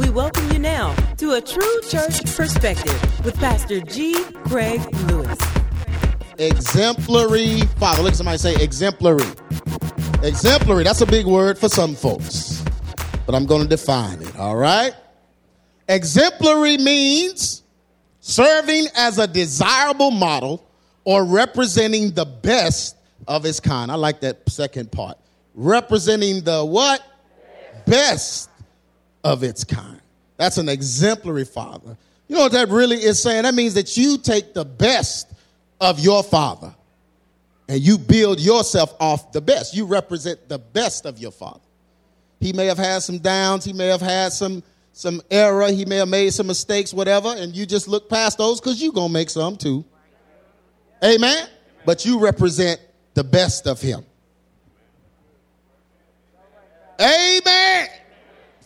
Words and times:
We 0.00 0.08
welcome 0.08 0.50
you 0.50 0.58
now 0.58 0.94
to 1.18 1.34
a 1.34 1.42
true 1.42 1.80
church 1.82 2.24
perspective 2.34 3.22
with 3.22 3.36
Pastor 3.36 3.80
G. 3.82 4.14
Craig 4.46 4.80
Lewis. 5.08 5.38
Exemplary 6.38 7.60
father. 7.78 8.04
Look 8.04 8.14
somebody 8.14 8.38
say 8.38 8.54
exemplary. 8.54 9.30
Exemplary, 10.22 10.84
that's 10.84 11.02
a 11.02 11.06
big 11.06 11.26
word 11.26 11.58
for 11.58 11.68
some 11.68 11.94
folks, 11.94 12.64
but 13.26 13.34
I'm 13.34 13.44
going 13.44 13.60
to 13.60 13.68
define 13.68 14.22
it, 14.22 14.34
all 14.38 14.56
right? 14.56 14.94
Exemplary 15.86 16.78
means 16.78 17.62
serving 18.20 18.86
as 18.96 19.18
a 19.18 19.26
desirable 19.26 20.12
model 20.12 20.66
or 21.04 21.26
representing 21.26 22.12
the 22.12 22.24
best 22.24 22.96
of 23.28 23.44
its 23.44 23.60
kind. 23.60 23.92
I 23.92 23.96
like 23.96 24.20
that 24.20 24.48
second 24.48 24.90
part. 24.90 25.18
Representing 25.54 26.42
the 26.42 26.64
what? 26.64 27.02
Best 27.86 28.49
of 29.24 29.42
its 29.42 29.64
kind. 29.64 30.00
That's 30.36 30.58
an 30.58 30.68
exemplary 30.68 31.44
father. 31.44 31.96
You 32.28 32.36
know 32.36 32.42
what 32.42 32.52
that 32.52 32.68
really 32.68 32.96
is 32.96 33.20
saying? 33.22 33.42
That 33.42 33.54
means 33.54 33.74
that 33.74 33.96
you 33.96 34.16
take 34.18 34.54
the 34.54 34.64
best 34.64 35.32
of 35.80 35.98
your 36.00 36.22
father 36.22 36.74
and 37.68 37.80
you 37.80 37.98
build 37.98 38.40
yourself 38.40 38.94
off 39.00 39.32
the 39.32 39.40
best. 39.40 39.74
You 39.74 39.84
represent 39.84 40.48
the 40.48 40.58
best 40.58 41.06
of 41.06 41.18
your 41.18 41.30
father. 41.30 41.60
He 42.40 42.52
may 42.52 42.66
have 42.66 42.78
had 42.78 43.02
some 43.02 43.18
downs, 43.18 43.64
he 43.64 43.72
may 43.72 43.88
have 43.88 44.00
had 44.00 44.32
some 44.32 44.62
some 44.92 45.22
error, 45.30 45.70
he 45.70 45.84
may 45.84 45.96
have 45.96 46.08
made 46.08 46.32
some 46.32 46.46
mistakes, 46.46 46.92
whatever, 46.92 47.28
and 47.36 47.54
you 47.54 47.64
just 47.64 47.86
look 47.86 48.10
past 48.10 48.38
those 48.38 48.60
because 48.60 48.82
you're 48.82 48.92
gonna 48.92 49.12
make 49.12 49.30
some 49.30 49.56
too. 49.56 49.84
Amen. 51.02 51.48
But 51.84 52.04
you 52.04 52.18
represent 52.18 52.80
the 53.14 53.24
best 53.24 53.66
of 53.66 53.80
him. 53.80 54.04
Amen. 57.00 57.88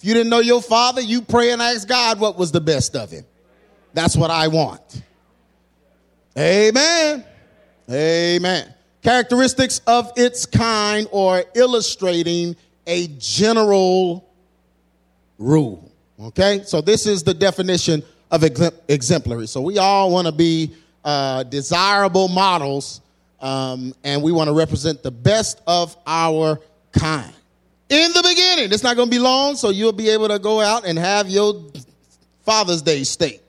You 0.04 0.12
didn't 0.12 0.28
know 0.28 0.40
your 0.40 0.60
father, 0.60 1.00
you 1.00 1.22
pray 1.22 1.50
and 1.52 1.62
ask 1.62 1.88
God 1.88 2.20
what 2.20 2.36
was 2.36 2.52
the 2.52 2.60
best 2.60 2.94
of 2.94 3.10
him. 3.10 3.24
That's 3.94 4.14
what 4.14 4.30
I 4.30 4.48
want. 4.48 5.02
Amen. 6.36 7.24
Amen. 7.91 8.75
Characteristics 9.02 9.80
of 9.86 10.12
its 10.14 10.44
kind 10.44 11.08
or 11.10 11.42
illustrating 11.55 12.55
a 12.86 13.06
general 13.19 14.28
rule. 15.38 15.91
Okay? 16.20 16.64
So 16.66 16.82
this 16.82 17.06
is 17.06 17.22
the 17.22 17.32
definition 17.32 18.02
of 18.30 18.44
exemplary. 18.88 19.47
So 19.47 19.62
we 19.62 19.78
all 19.78 20.10
want 20.10 20.27
to 20.27 20.34
be 20.34 20.75
uh, 21.02 21.44
desirable 21.44 22.28
models 22.28 23.00
um, 23.41 23.94
and 24.05 24.22
we 24.22 24.32
want 24.32 24.48
to 24.48 24.55
represent 24.55 25.02
the 25.02 25.10
best 25.10 25.62
of 25.66 25.97
our 26.06 26.60
kind. 26.92 27.32
In 27.88 28.12
the 28.12 28.22
beginning, 28.22 28.72
it's 28.72 28.82
not 28.82 28.96
going 28.96 29.10
to 29.10 29.14
be 29.14 29.18
long, 29.18 29.56
so 29.56 29.70
you'll 29.70 29.92
be 29.92 30.08
able 30.10 30.28
to 30.28 30.38
go 30.38 30.60
out 30.60 30.86
and 30.86 30.98
have 30.98 31.28
your 31.28 31.70
Father's 32.44 32.82
Day 32.82 33.04
steak. 33.04 33.42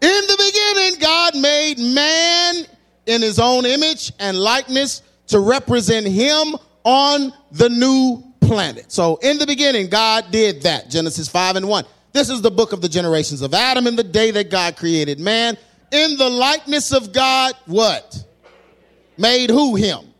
In 0.00 0.20
the 0.26 0.52
beginning, 0.52 1.00
God 1.00 1.36
made 1.36 1.78
man 1.78 2.66
in 3.06 3.22
his 3.22 3.38
own 3.38 3.64
image 3.66 4.12
and 4.18 4.36
likeness 4.36 5.02
to 5.28 5.38
represent 5.38 6.06
him 6.06 6.56
on 6.84 7.32
the 7.52 7.68
new 7.68 8.22
planet. 8.40 8.90
So 8.90 9.16
in 9.22 9.38
the 9.38 9.46
beginning, 9.46 9.88
God 9.88 10.30
did 10.30 10.62
that. 10.62 10.90
Genesis 10.90 11.28
5 11.28 11.56
and 11.56 11.68
1. 11.68 11.84
This 12.12 12.28
is 12.28 12.42
the 12.42 12.50
book 12.50 12.72
of 12.72 12.80
the 12.80 12.88
generations 12.88 13.42
of 13.42 13.54
Adam 13.54 13.86
in 13.86 13.96
the 13.96 14.04
day 14.04 14.32
that 14.32 14.50
God 14.50 14.76
created 14.76 15.20
man. 15.20 15.56
In 15.92 16.16
the 16.16 16.28
likeness 16.28 16.92
of 16.92 17.12
God, 17.12 17.54
what? 17.66 18.24
Made 19.16 19.50
who 19.50 19.76
him? 19.76 20.11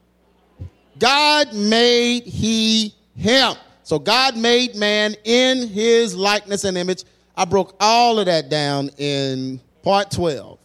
God 1.03 1.53
made 1.53 2.23
he 2.27 2.95
him. 3.17 3.55
So 3.83 3.99
God 3.99 4.37
made 4.37 4.77
man 4.77 5.17
in 5.25 5.67
his 5.67 6.15
likeness 6.15 6.63
and 6.63 6.79
image. 6.79 7.03
I 7.37 7.45
broke 7.45 7.75
all 7.81 8.21
of 8.21 8.27
that 8.27 8.49
down 8.49 8.89
in 8.99 9.61
part 9.83 10.13
12, 10.13 10.61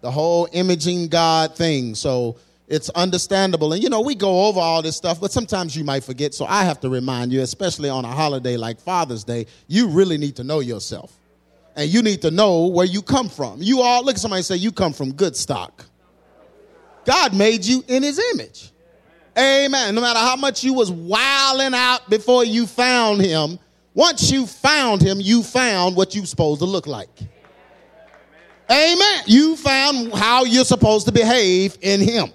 the 0.00 0.10
whole 0.10 0.48
imaging 0.52 1.08
God 1.08 1.54
thing. 1.56 1.94
So 1.94 2.38
it's 2.68 2.88
understandable. 2.88 3.74
And 3.74 3.82
you 3.82 3.90
know, 3.90 4.00
we 4.00 4.14
go 4.14 4.46
over 4.46 4.60
all 4.60 4.80
this 4.80 4.96
stuff, 4.96 5.20
but 5.20 5.30
sometimes 5.30 5.76
you 5.76 5.84
might 5.84 6.04
forget. 6.04 6.32
So 6.32 6.46
I 6.46 6.64
have 6.64 6.80
to 6.80 6.88
remind 6.88 7.30
you, 7.30 7.42
especially 7.42 7.90
on 7.90 8.06
a 8.06 8.10
holiday 8.10 8.56
like 8.56 8.80
Father's 8.80 9.24
Day, 9.24 9.44
you 9.68 9.88
really 9.88 10.16
need 10.16 10.36
to 10.36 10.44
know 10.44 10.60
yourself. 10.60 11.12
And 11.76 11.90
you 11.90 12.00
need 12.00 12.22
to 12.22 12.30
know 12.30 12.68
where 12.68 12.86
you 12.86 13.02
come 13.02 13.28
from. 13.28 13.60
You 13.60 13.82
all, 13.82 14.02
look 14.02 14.14
at 14.14 14.20
somebody 14.22 14.42
say, 14.42 14.56
you 14.56 14.72
come 14.72 14.94
from 14.94 15.12
good 15.12 15.36
stock. 15.36 15.84
God 17.04 17.36
made 17.36 17.66
you 17.66 17.84
in 17.88 18.02
his 18.02 18.18
image. 18.32 18.71
Amen. 19.38 19.94
No 19.94 20.00
matter 20.00 20.18
how 20.18 20.36
much 20.36 20.62
you 20.62 20.74
was 20.74 20.90
wilding 20.90 21.74
out 21.74 22.08
before 22.10 22.44
you 22.44 22.66
found 22.66 23.20
him, 23.20 23.58
once 23.94 24.30
you 24.30 24.46
found 24.46 25.02
him, 25.02 25.18
you 25.20 25.42
found 25.42 25.96
what 25.96 26.14
you 26.14 26.26
supposed 26.26 26.60
to 26.60 26.66
look 26.66 26.86
like. 26.86 27.08
Amen. 28.70 29.22
You 29.26 29.56
found 29.56 30.12
how 30.14 30.44
you're 30.44 30.64
supposed 30.64 31.06
to 31.06 31.12
behave 31.12 31.76
in 31.82 32.00
him. 32.00 32.30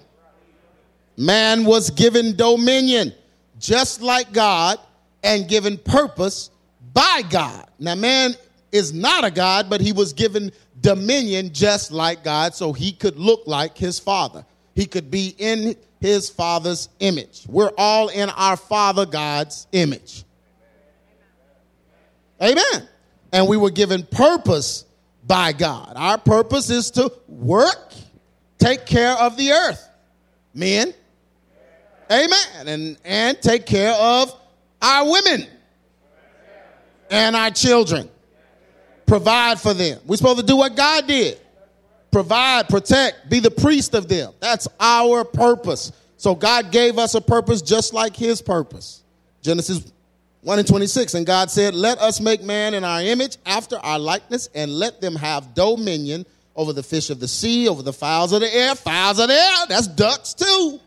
Man 1.16 1.64
was 1.64 1.90
given 1.90 2.36
dominion 2.36 3.12
just 3.58 4.00
like 4.00 4.32
God 4.32 4.78
and 5.24 5.48
given 5.48 5.78
purpose 5.78 6.50
by 6.92 7.22
God. 7.28 7.68
Now, 7.80 7.96
man 7.96 8.34
is 8.70 8.92
not 8.92 9.24
a 9.24 9.30
God, 9.30 9.68
but 9.68 9.80
he 9.80 9.92
was 9.92 10.12
given 10.12 10.52
dominion 10.80 11.52
just 11.52 11.90
like 11.90 12.22
God 12.22 12.54
so 12.54 12.72
he 12.72 12.92
could 12.92 13.18
look 13.18 13.46
like 13.46 13.76
his 13.76 13.98
father. 13.98 14.44
He 14.78 14.86
could 14.86 15.10
be 15.10 15.34
in 15.38 15.74
his 16.00 16.30
father's 16.30 16.88
image. 17.00 17.42
We're 17.48 17.72
all 17.76 18.10
in 18.10 18.30
our 18.30 18.56
father 18.56 19.06
God's 19.06 19.66
image. 19.72 20.22
Amen. 22.40 22.88
And 23.32 23.48
we 23.48 23.56
were 23.56 23.72
given 23.72 24.04
purpose 24.04 24.84
by 25.26 25.50
God. 25.50 25.94
Our 25.96 26.16
purpose 26.16 26.70
is 26.70 26.92
to 26.92 27.12
work, 27.26 27.92
take 28.58 28.86
care 28.86 29.14
of 29.14 29.36
the 29.36 29.50
earth. 29.50 29.84
Men. 30.54 30.94
Amen. 32.08 32.68
And, 32.68 32.98
and 33.04 33.42
take 33.42 33.66
care 33.66 33.94
of 33.94 34.32
our 34.80 35.10
women 35.10 35.44
and 37.10 37.34
our 37.34 37.50
children. 37.50 38.08
Provide 39.06 39.58
for 39.58 39.74
them. 39.74 39.98
We're 40.06 40.14
supposed 40.14 40.38
to 40.38 40.46
do 40.46 40.56
what 40.56 40.76
God 40.76 41.08
did 41.08 41.40
provide, 42.10 42.68
protect, 42.68 43.28
be 43.30 43.40
the 43.40 43.50
priest 43.50 43.94
of 43.94 44.08
them. 44.08 44.32
That's 44.40 44.68
our 44.80 45.24
purpose. 45.24 45.92
So 46.16 46.34
God 46.34 46.72
gave 46.72 46.98
us 46.98 47.14
a 47.14 47.20
purpose 47.20 47.62
just 47.62 47.94
like 47.94 48.16
his 48.16 48.42
purpose. 48.42 49.02
Genesis 49.42 49.92
1 50.42 50.58
and 50.58 50.66
26. 50.66 51.14
And 51.14 51.26
God 51.26 51.50
said, 51.50 51.74
Let 51.74 51.98
us 51.98 52.20
make 52.20 52.42
man 52.42 52.74
in 52.74 52.84
our 52.84 53.00
image 53.02 53.36
after 53.46 53.76
our 53.78 53.98
likeness, 53.98 54.48
and 54.54 54.72
let 54.72 55.00
them 55.00 55.14
have 55.14 55.54
dominion 55.54 56.26
over 56.56 56.72
the 56.72 56.82
fish 56.82 57.10
of 57.10 57.20
the 57.20 57.28
sea, 57.28 57.68
over 57.68 57.82
the 57.82 57.92
fowls 57.92 58.32
of 58.32 58.40
the 58.40 58.52
air. 58.52 58.74
Fowls 58.74 59.20
of 59.20 59.28
the 59.28 59.34
air, 59.34 59.66
that's 59.68 59.86
ducks 59.86 60.34
too. 60.34 60.80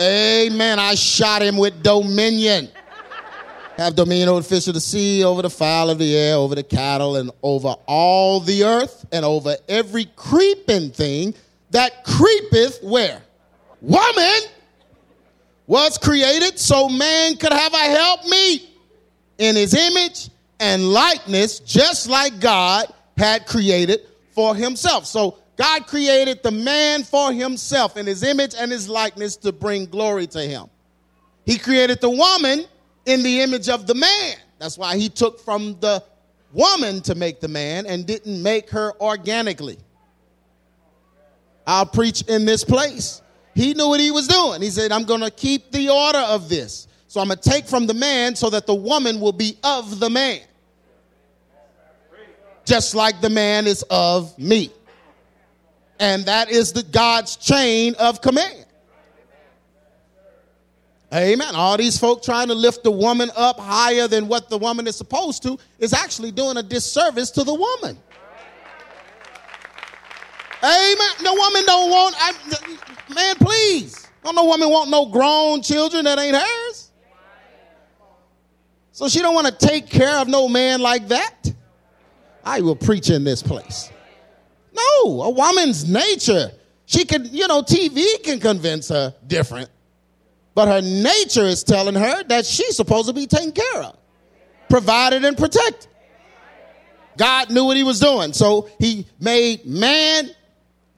Amen. 0.00 0.78
I 0.78 0.94
shot 0.94 1.42
him 1.42 1.56
with 1.56 1.82
dominion. 1.82 2.68
Have 3.78 3.94
dominion 3.94 4.28
over 4.28 4.40
the 4.40 4.48
fish 4.48 4.66
of 4.66 4.74
the 4.74 4.80
sea, 4.80 5.22
over 5.22 5.40
the 5.40 5.50
fowl 5.50 5.88
of 5.88 5.98
the 5.98 6.16
air, 6.16 6.34
over 6.34 6.56
the 6.56 6.64
cattle, 6.64 7.14
and 7.14 7.30
over 7.44 7.76
all 7.86 8.40
the 8.40 8.64
earth, 8.64 9.06
and 9.12 9.24
over 9.24 9.56
every 9.68 10.06
creeping 10.16 10.90
thing 10.90 11.32
that 11.70 12.02
creepeth 12.02 12.82
where? 12.82 13.22
Woman 13.80 14.40
was 15.68 15.96
created 15.96 16.58
so 16.58 16.88
man 16.88 17.36
could 17.36 17.52
have 17.52 17.72
a 17.72 17.76
help 17.76 18.24
meet 18.24 18.68
in 19.38 19.54
his 19.54 19.74
image 19.74 20.28
and 20.58 20.92
likeness, 20.92 21.60
just 21.60 22.08
like 22.08 22.40
God 22.40 22.92
had 23.16 23.46
created 23.46 24.00
for 24.32 24.56
himself. 24.56 25.06
So 25.06 25.38
God 25.56 25.86
created 25.86 26.42
the 26.42 26.50
man 26.50 27.04
for 27.04 27.32
himself 27.32 27.96
in 27.96 28.06
his 28.06 28.24
image 28.24 28.56
and 28.58 28.72
his 28.72 28.88
likeness 28.88 29.36
to 29.36 29.52
bring 29.52 29.86
glory 29.86 30.26
to 30.28 30.40
him. 30.40 30.66
He 31.46 31.58
created 31.58 32.00
the 32.00 32.10
woman 32.10 32.64
in 33.06 33.22
the 33.22 33.40
image 33.40 33.68
of 33.68 33.86
the 33.86 33.94
man. 33.94 34.36
That's 34.58 34.76
why 34.76 34.96
he 34.96 35.08
took 35.08 35.40
from 35.40 35.78
the 35.80 36.02
woman 36.52 37.00
to 37.02 37.14
make 37.14 37.40
the 37.40 37.48
man 37.48 37.86
and 37.86 38.06
didn't 38.06 38.42
make 38.42 38.70
her 38.70 38.92
organically. 39.00 39.78
I'll 41.66 41.86
preach 41.86 42.22
in 42.22 42.44
this 42.44 42.64
place. 42.64 43.22
He 43.54 43.74
knew 43.74 43.88
what 43.88 44.00
he 44.00 44.10
was 44.10 44.26
doing. 44.26 44.62
He 44.62 44.70
said, 44.70 44.92
I'm 44.92 45.04
going 45.04 45.20
to 45.20 45.30
keep 45.30 45.70
the 45.70 45.90
order 45.90 46.18
of 46.18 46.48
this. 46.48 46.88
So 47.08 47.20
I'm 47.20 47.28
going 47.28 47.38
to 47.38 47.50
take 47.50 47.66
from 47.66 47.86
the 47.86 47.94
man 47.94 48.36
so 48.36 48.50
that 48.50 48.66
the 48.66 48.74
woman 48.74 49.20
will 49.20 49.32
be 49.32 49.58
of 49.64 50.00
the 50.00 50.08
man. 50.08 50.40
Just 52.64 52.94
like 52.94 53.20
the 53.20 53.30
man 53.30 53.66
is 53.66 53.82
of 53.90 54.38
me. 54.38 54.70
And 55.98 56.24
that 56.26 56.50
is 56.50 56.72
the 56.72 56.82
God's 56.82 57.36
chain 57.36 57.94
of 57.98 58.20
command. 58.20 58.57
Amen. 61.12 61.54
All 61.54 61.76
these 61.78 61.98
folk 61.98 62.22
trying 62.22 62.48
to 62.48 62.54
lift 62.54 62.84
the 62.84 62.90
woman 62.90 63.30
up 63.34 63.58
higher 63.58 64.06
than 64.08 64.28
what 64.28 64.50
the 64.50 64.58
woman 64.58 64.86
is 64.86 64.96
supposed 64.96 65.42
to 65.44 65.58
is 65.78 65.94
actually 65.94 66.32
doing 66.32 66.58
a 66.58 66.62
disservice 66.62 67.30
to 67.30 67.44
the 67.44 67.54
woman. 67.54 67.98
Amen. 70.62 71.10
No 71.22 71.34
woman 71.34 71.62
don't 71.64 71.90
want, 71.90 72.14
I, 72.18 72.32
man, 73.14 73.36
please. 73.36 74.06
Don't 74.22 74.34
no 74.34 74.44
woman 74.44 74.68
want 74.68 74.90
no 74.90 75.06
grown 75.06 75.62
children 75.62 76.04
that 76.04 76.18
ain't 76.18 76.36
hers. 76.36 76.90
So 78.92 79.08
she 79.08 79.20
don't 79.20 79.34
want 79.34 79.46
to 79.46 79.66
take 79.66 79.88
care 79.88 80.18
of 80.18 80.28
no 80.28 80.48
man 80.48 80.80
like 80.80 81.08
that. 81.08 81.52
I 82.44 82.60
will 82.60 82.76
preach 82.76 83.10
in 83.10 83.24
this 83.24 83.42
place. 83.42 83.90
No, 84.72 85.22
a 85.22 85.30
woman's 85.30 85.88
nature. 85.88 86.50
She 86.86 87.04
can, 87.04 87.26
you 87.32 87.46
know, 87.46 87.62
TV 87.62 88.22
can 88.24 88.40
convince 88.40 88.88
her 88.88 89.14
different. 89.26 89.70
But 90.58 90.66
her 90.66 90.82
nature 90.82 91.44
is 91.44 91.62
telling 91.62 91.94
her 91.94 92.24
that 92.24 92.44
she's 92.44 92.74
supposed 92.74 93.06
to 93.06 93.14
be 93.14 93.28
taken 93.28 93.52
care 93.52 93.80
of, 93.80 93.96
provided 94.68 95.24
and 95.24 95.38
protected. 95.38 95.86
God 97.16 97.52
knew 97.52 97.64
what 97.64 97.76
he 97.76 97.84
was 97.84 98.00
doing. 98.00 98.32
So 98.32 98.68
he 98.80 99.06
made 99.20 99.66
man, 99.66 100.28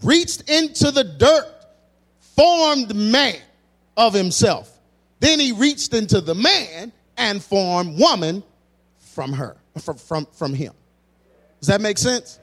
reached 0.03 0.49
into 0.49 0.91
the 0.91 1.05
dirt, 1.05 1.45
formed 2.21 2.97
man 2.97 3.37
of 3.99 4.15
himself. 4.15 4.81
Then 5.19 5.39
he 5.39 5.53
reached 5.53 5.93
into 5.93 6.23
the 6.23 6.35
man 6.35 6.91
and 7.19 7.45
formed 7.45 8.01
woman 8.01 8.43
from 8.97 9.35
her, 9.35 9.59
from, 9.79 9.99
from, 9.99 10.27
from 10.33 10.55
him. 10.55 10.73
Does 11.61 11.69
that 11.69 11.83
make 11.83 11.99
sense? 11.99 12.39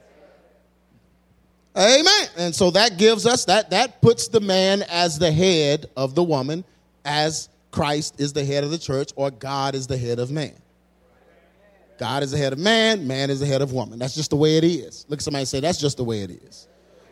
Amen. 1.76 2.28
And 2.38 2.54
so 2.54 2.70
that 2.70 3.00
gives 3.00 3.26
us 3.26 3.46
that 3.46 3.72
that 3.72 4.04
puts 4.04 4.28
the 4.28 4.40
man 4.40 4.84
as 4.84 5.18
the 5.18 5.32
head 5.32 5.88
of 5.98 6.14
the 6.14 6.22
woman, 6.22 6.64
as 7.08 7.48
Christ 7.72 8.20
is 8.20 8.34
the 8.34 8.44
head 8.44 8.64
of 8.64 8.70
the 8.70 8.78
church, 8.78 9.12
or 9.16 9.32
God 9.32 9.74
is 9.74 9.88
the 9.88 9.98
head 9.98 10.20
of 10.20 10.30
man. 10.30 10.54
God 11.98 12.22
is 12.22 12.32
the 12.32 12.38
head 12.38 12.54
of 12.54 12.60
man, 12.60 13.08
man 13.08 13.30
is 13.30 13.40
the 13.40 13.46
head 13.46 13.62
of 13.62 13.72
woman. 13.72 13.98
That's 13.98 14.14
just 14.14 14.30
the 14.30 14.36
way 14.36 14.58
it 14.58 14.64
is. 14.64 15.06
Look, 15.10 15.22
somebody 15.22 15.46
say, 15.46 15.62
that's 15.62 15.80
just 15.80 15.98
the 15.98 16.04
way 16.04 16.22
it 16.22 16.30
is. 16.30 16.68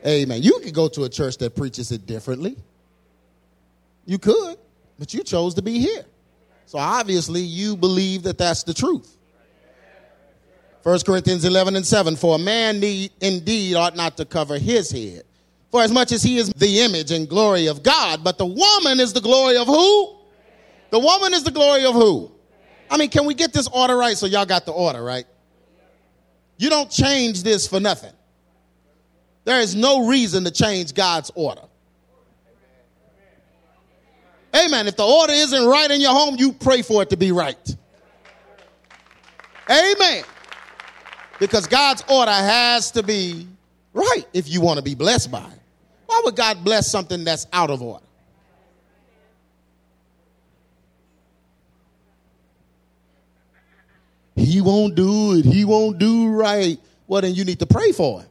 Amen. 0.06 0.44
You 0.44 0.60
could 0.60 0.74
go 0.74 0.88
to 0.90 1.06
a 1.06 1.10
church 1.10 1.38
that 1.38 1.56
preaches 1.56 1.92
it 1.92 2.06
differently. 2.06 2.58
You 4.06 4.20
could, 4.20 4.58
but 5.00 5.14
you 5.14 5.24
chose 5.24 5.56
to 5.56 5.64
be 5.64 5.80
here. 5.80 6.06
So 6.68 6.78
obviously, 6.78 7.42
you 7.42 7.76
believe 7.76 8.24
that 8.24 8.38
that's 8.38 8.64
the 8.64 8.74
truth. 8.74 9.18
1 10.84 11.00
Corinthians 11.00 11.46
11 11.46 11.76
and 11.76 11.86
7 11.86 12.16
For 12.16 12.36
a 12.36 12.40
man 12.40 12.80
need, 12.80 13.12
indeed 13.22 13.76
ought 13.76 13.96
not 13.96 14.18
to 14.18 14.26
cover 14.26 14.60
his 14.60 14.92
head, 14.92 15.24
for 15.76 15.82
as 15.82 15.92
much 15.92 16.14
as 16.14 16.24
he 16.24 16.38
is 16.38 16.48
the 16.56 16.80
image 16.80 17.12
and 17.12 17.28
glory 17.28 17.68
of 17.68 17.84
God, 17.84 18.24
but 18.24 18.38
the 18.38 18.46
woman 18.46 19.02
is 19.02 19.12
the 19.12 19.20
glory 19.20 19.58
of 19.58 19.68
who? 19.68 20.16
The 20.90 21.00
woman 21.00 21.34
is 21.34 21.44
the 21.44 21.52
glory 21.52 21.86
of 21.86 21.94
who? 21.94 22.32
I 22.90 22.96
mean, 22.96 23.10
can 23.10 23.26
we 23.26 23.34
get 23.34 23.52
this 23.52 23.68
order 23.68 23.98
right 23.98 24.16
so 24.16 24.26
y'all 24.26 24.46
got 24.46 24.66
the 24.66 24.72
order 24.72 25.04
right? 25.04 25.26
You 26.56 26.70
don't 26.70 26.90
change 26.90 27.44
this 27.44 27.68
for 27.68 27.82
nothing. 27.82 28.14
There 29.44 29.60
is 29.60 29.76
no 29.76 30.08
reason 30.08 30.46
to 30.46 30.52
change 30.52 30.94
God's 30.94 31.30
order. 31.36 31.64
Amen. 34.56 34.88
If 34.88 34.96
the 34.96 35.06
order 35.06 35.34
isn't 35.34 35.66
right 35.66 35.92
in 35.92 36.00
your 36.00 36.14
home, 36.14 36.38
you 36.40 36.54
pray 36.54 36.84
for 36.84 37.02
it 37.02 37.10
to 37.10 37.18
be 37.18 37.34
right. 37.34 37.76
Amen. 39.70 40.24
Because 41.38 41.68
God's 41.68 42.02
order 42.10 42.32
has 42.32 42.92
to 42.92 43.04
be 43.04 43.46
right 43.92 44.24
if 44.32 44.48
you 44.48 44.62
want 44.62 44.78
to 44.78 44.82
be 44.82 44.96
blessed 44.96 45.30
by 45.30 45.44
it. 45.44 45.60
Why 46.16 46.22
would 46.24 46.38
God 46.38 46.64
bless 46.64 46.90
something 46.90 47.26
that's 47.26 47.46
out 47.52 47.70
of 47.70 47.82
order? 47.82 48.06
He 54.38 54.62
won't 54.62 54.96
do 54.96 55.34
it. 55.34 55.44
He 55.44 55.66
won't 55.66 55.98
do 55.98 56.30
right. 56.30 56.80
Well, 57.06 57.22
then 57.22 57.34
you 57.34 57.44
need 57.44 57.60
to 57.60 57.66
pray 57.66 57.92
for 57.92 58.22
him. 58.22 58.30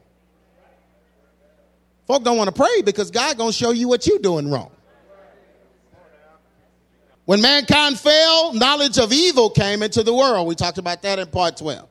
Folk 2.07 2.23
don't 2.23 2.37
want 2.37 2.47
to 2.47 2.55
pray 2.59 2.81
because 2.81 3.11
God 3.11 3.37
gonna 3.37 3.53
show 3.53 3.69
you 3.69 3.87
what 3.87 4.07
you're 4.07 4.17
doing 4.17 4.49
wrong. 4.49 4.71
When 7.25 7.39
mankind 7.39 7.99
fell, 7.99 8.53
knowledge 8.53 8.97
of 8.97 9.13
evil 9.13 9.51
came 9.51 9.83
into 9.83 10.01
the 10.01 10.13
world. 10.13 10.47
We 10.47 10.55
talked 10.55 10.79
about 10.79 11.03
that 11.03 11.19
in 11.19 11.27
part 11.27 11.57
12. 11.57 11.87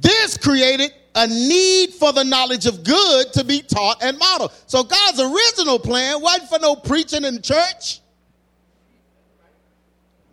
This 0.00 0.36
created 0.36 0.92
a 1.14 1.26
need 1.26 1.94
for 1.94 2.12
the 2.12 2.24
knowledge 2.24 2.66
of 2.66 2.84
good 2.84 3.32
to 3.32 3.44
be 3.44 3.62
taught 3.62 4.02
and 4.02 4.18
modeled. 4.18 4.52
So 4.66 4.82
God's 4.82 5.20
original 5.20 5.78
plan 5.78 6.20
wasn't 6.20 6.50
for 6.50 6.58
no 6.58 6.76
preaching 6.76 7.24
in 7.24 7.40
church. 7.40 8.00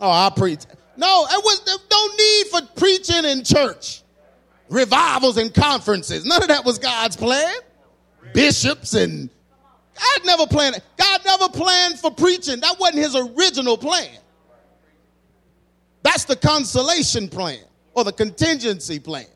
Oh, 0.01 0.11
I 0.11 0.29
preach. 0.35 0.59
No, 0.97 1.25
it 1.29 1.43
was 1.43 1.81
no 1.89 2.07
need 2.17 2.47
for 2.47 2.79
preaching 2.79 3.23
in 3.23 3.43
church, 3.45 4.03
revivals 4.69 5.37
and 5.37 5.53
conferences. 5.53 6.25
None 6.25 6.41
of 6.41 6.49
that 6.49 6.65
was 6.65 6.77
God's 6.77 7.15
plan. 7.15 7.55
Bishops 8.33 8.93
and 8.93 9.29
God 9.95 10.25
never 10.25 10.47
planned. 10.47 10.81
God 10.97 11.21
never 11.25 11.49
planned 11.49 11.99
for 11.99 12.11
preaching. 12.11 12.59
That 12.59 12.75
wasn't 12.79 12.99
His 12.99 13.15
original 13.15 13.77
plan. 13.77 14.09
That's 16.01 16.25
the 16.25 16.35
consolation 16.35 17.29
plan 17.29 17.59
or 17.93 18.03
the 18.03 18.11
contingency 18.11 18.99
plan 18.99 19.27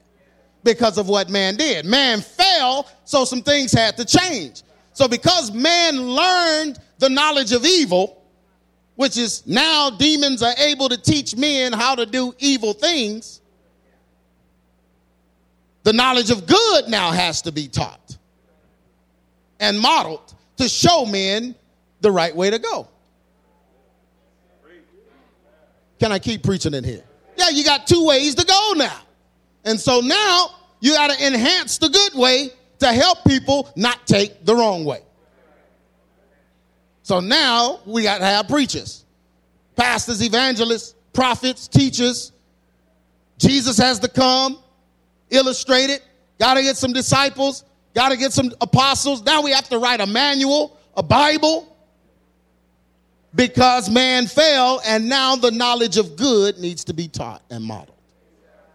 because 0.68 0.98
of 0.98 1.08
what 1.08 1.30
man 1.30 1.56
did. 1.56 1.86
Man 1.86 2.20
fell, 2.20 2.90
so 3.06 3.24
some 3.24 3.42
things 3.42 3.72
had 3.72 3.96
to 3.98 4.06
change. 4.06 4.64
So 4.92 5.08
because 5.08 5.52
man 5.54 6.02
learned 6.02 6.78
the 7.00 7.10
knowledge 7.10 7.54
of 7.54 7.66
evil, 7.66 8.22
which 8.96 9.18
is 9.18 9.48
now 9.48 9.90
demons 9.90 10.44
are 10.44 10.56
able 10.58 10.90
to 10.90 10.98
teach 10.98 11.38
men 11.38 11.72
how 11.72 11.96
to 11.96 12.06
do 12.06 12.36
evil 12.38 12.74
things, 12.74 13.42
the 15.84 15.94
knowledge 15.94 16.32
of 16.32 16.46
good 16.46 16.90
now 16.90 17.12
has 17.12 17.42
to 17.44 17.54
be 17.54 17.70
taught 17.70 18.18
and 19.62 19.80
modeled 19.80 20.34
to 20.58 20.68
show 20.68 21.06
men 21.06 21.56
the 22.02 22.12
right 22.12 22.36
way 22.36 22.50
to 22.50 22.60
go. 22.60 22.90
Can 25.98 26.12
I 26.12 26.20
keep 26.20 26.44
preaching 26.44 26.74
in 26.74 26.84
here? 26.84 27.04
Yeah, 27.38 27.50
you 27.50 27.64
got 27.64 27.88
two 27.88 28.06
ways 28.06 28.36
to 28.36 28.46
go 28.46 28.74
now. 28.76 29.07
And 29.68 29.78
so 29.78 30.00
now 30.00 30.52
you 30.80 30.94
got 30.94 31.12
to 31.12 31.28
enhance 31.28 31.78
the 31.78 31.90
good 31.90 32.14
way 32.16 32.52
to 32.80 32.88
help 32.88 33.26
people 33.26 33.70
not 33.76 34.08
take 34.08 34.46
the 34.46 34.56
wrong 34.56 34.86
way. 34.86 35.02
So 37.04 37.20
now 37.20 37.82
we 37.86 38.04
got 38.04 38.20
to 38.20 38.26
have 38.26 38.48
preachers, 38.48 39.04
pastors, 39.76 40.24
evangelists, 40.24 40.96
prophets, 41.12 41.68
teachers. 41.68 42.32
Jesus 43.38 43.78
has 43.78 44.00
to 44.00 44.08
come, 44.08 44.58
illustrate 45.30 45.90
it. 45.90 46.02
Got 46.40 46.54
to 46.54 46.62
get 46.62 46.78
some 46.78 46.94
disciples, 46.94 47.66
got 47.94 48.10
to 48.10 48.18
get 48.18 48.32
some 48.32 48.52
apostles. 48.62 49.22
Now 49.22 49.42
we 49.42 49.52
have 49.52 49.68
to 49.70 49.80
write 49.80 50.00
a 50.00 50.08
manual, 50.08 50.78
a 50.96 51.04
Bible, 51.04 51.76
because 53.36 53.90
man 53.90 54.28
fell 54.28 54.82
and 54.86 55.10
now 55.10 55.36
the 55.36 55.52
knowledge 55.52 55.98
of 55.98 56.16
good 56.16 56.58
needs 56.58 56.86
to 56.86 56.94
be 56.94 57.10
taught 57.10 57.44
and 57.50 57.66
modeled. 57.66 57.97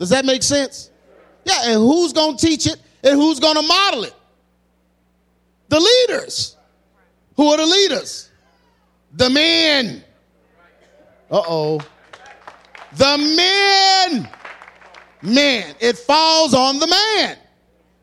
Does 0.03 0.09
that 0.09 0.25
make 0.25 0.43
sense? 0.43 0.91
Yeah, 1.45 1.61
and 1.67 1.75
who's 1.75 2.13
going 2.13 2.37
to 2.37 2.45
teach 2.45 2.67
it 2.67 2.77
and 3.05 3.15
who's 3.15 3.39
going 3.39 3.55
to 3.55 3.63
model 3.63 4.03
it? 4.03 4.15
The 5.69 5.79
leaders. 5.79 6.57
Who 7.37 7.47
are 7.53 7.57
the 7.57 7.67
leaders? 7.67 8.29
The 9.13 9.31
men. 9.31 10.03
Uh 11.31 11.41
oh. 11.47 11.81
The 12.97 13.17
men. 13.17 14.29
Man. 15.23 15.73
It 15.79 15.99
falls 15.99 16.53
on 16.53 16.81
the 16.81 16.89
man. 16.89 17.39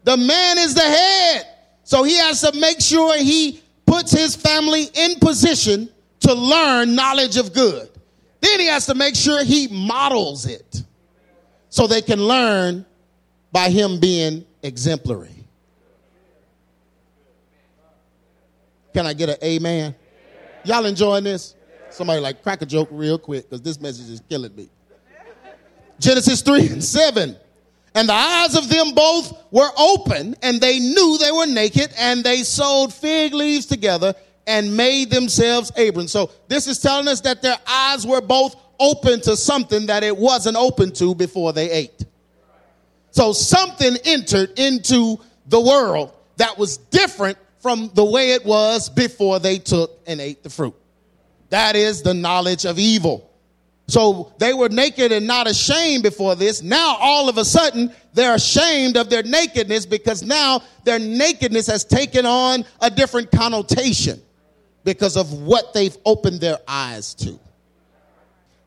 The 0.06 0.16
man 0.16 0.58
is 0.58 0.74
the 0.76 0.80
head. 0.80 1.48
So 1.84 2.04
he 2.04 2.16
has 2.16 2.40
to 2.50 2.58
make 2.58 2.80
sure 2.80 3.18
he 3.18 3.62
puts 3.86 4.14
his 4.14 4.38
family 4.38 4.84
in 4.94 5.20
position 5.20 5.90
to 6.22 6.34
learn 6.34 6.96
knowledge 6.96 7.36
of 7.36 7.52
good. 7.52 7.90
Then 8.40 8.62
he 8.62 8.68
has 8.68 8.86
to 8.86 8.96
make 8.96 9.18
sure 9.18 9.44
he 9.44 9.68
models 9.68 10.46
it 10.46 10.84
so 11.70 11.88
they 11.88 12.02
can 12.02 12.20
learn 12.20 12.86
by 13.52 13.70
him 13.70 14.00
being 14.00 14.46
exemplary. 14.64 15.46
Can 18.94 19.06
I 19.06 19.14
get 19.14 19.30
an 19.30 19.38
amen? 19.44 19.96
Y'all 20.64 20.86
enjoying 20.86 21.24
this? 21.24 21.56
Somebody 21.90 22.20
like 22.20 22.44
crack 22.44 22.62
a 22.62 22.66
joke 22.66 22.90
real 22.92 23.18
quick 23.18 23.50
because 23.50 23.62
this 23.62 23.80
message 23.80 24.10
is 24.10 24.22
killing 24.30 24.56
me. 24.56 24.70
Genesis 26.00 26.42
3 26.42 26.68
and 26.70 26.84
7. 26.84 27.36
And 27.96 28.08
the 28.08 28.14
eyes 28.14 28.56
of 28.56 28.70
them 28.70 28.94
both 28.94 29.34
were 29.52 29.70
open, 29.78 30.36
and 30.44 30.62
they 30.62 30.80
knew 30.80 31.18
they 31.18 31.32
were 31.32 31.48
naked, 31.48 31.92
and 31.98 32.24
they 32.24 32.44
sewed 32.44 32.94
fig 32.94 33.34
leaves 33.34 33.66
together 33.66 34.14
and 34.46 34.76
made 34.78 35.10
themselves 35.10 35.72
aprons. 35.76 36.12
So 36.12 36.32
this 36.48 36.68
is 36.68 36.80
telling 36.80 37.08
us 37.08 37.22
that 37.22 37.42
their 37.42 37.58
eyes 37.68 38.06
were 38.06 38.22
both 38.22 38.56
open 38.80 39.22
to 39.22 39.36
something 39.36 39.88
that 39.88 40.04
it 40.04 40.16
wasn't 40.16 40.58
open 40.58 40.92
to 40.94 41.16
before 41.16 41.54
they 41.54 41.70
ate. 41.70 42.06
So 43.12 43.34
something 43.34 43.98
entered 44.06 44.58
into 44.60 45.20
the 45.48 45.60
world 45.60 46.14
that 46.38 46.58
was 46.58 46.78
different 46.78 47.38
from 47.60 47.92
the 47.94 48.06
way 48.06 48.32
it 48.32 48.46
was 48.46 48.90
before 48.90 49.40
they 49.40 49.58
took 49.58 50.00
and 50.08 50.22
ate 50.22 50.44
the 50.44 50.50
fruit. 50.50 50.76
That 51.50 51.76
is 51.76 52.02
the 52.02 52.14
knowledge 52.14 52.66
of 52.66 52.80
evil. 52.80 53.30
So 53.88 54.32
they 54.38 54.54
were 54.54 54.70
naked 54.70 55.12
and 55.12 55.26
not 55.26 55.48
ashamed 55.48 56.04
before 56.04 56.36
this. 56.36 56.62
Now, 56.62 56.96
all 57.00 57.28
of 57.28 57.40
a 57.40 57.46
sudden, 57.46 57.92
they're 58.14 58.36
ashamed 58.36 58.98
of 58.98 59.10
their 59.10 59.24
nakedness 59.24 59.88
because 59.88 60.22
now 60.22 60.62
their 60.84 61.00
nakedness 61.00 61.66
has 61.68 61.84
taken 61.84 62.26
on 62.26 62.66
a 62.82 62.92
different 62.92 63.32
connotation 63.32 64.22
because 64.84 65.18
of 65.18 65.34
what 65.34 65.74
they've 65.74 65.98
opened 66.06 66.40
their 66.40 66.60
eyes 66.68 67.16
to. 67.16 67.40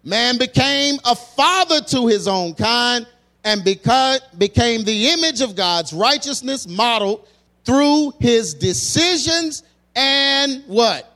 Man 0.04 0.38
became 0.38 0.96
a 1.04 1.14
father 1.14 1.80
to 1.80 2.06
his 2.08 2.26
own 2.26 2.54
kind 2.54 3.06
and 3.44 3.64
became 3.64 4.84
the 4.84 5.08
image 5.10 5.40
of 5.40 5.56
God's 5.56 5.92
righteousness 5.92 6.66
modeled 6.66 7.28
through 7.64 8.12
his 8.18 8.54
decisions 8.54 9.62
and 9.94 10.64
what? 10.66 11.08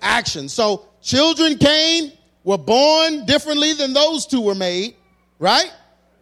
Actions. 0.00 0.52
So 0.52 0.86
children 1.00 1.56
came, 1.58 2.12
were 2.44 2.58
born 2.58 3.24
differently 3.26 3.72
than 3.74 3.92
those 3.92 4.26
two 4.26 4.40
were 4.40 4.54
made, 4.54 4.94
right? 5.38 5.72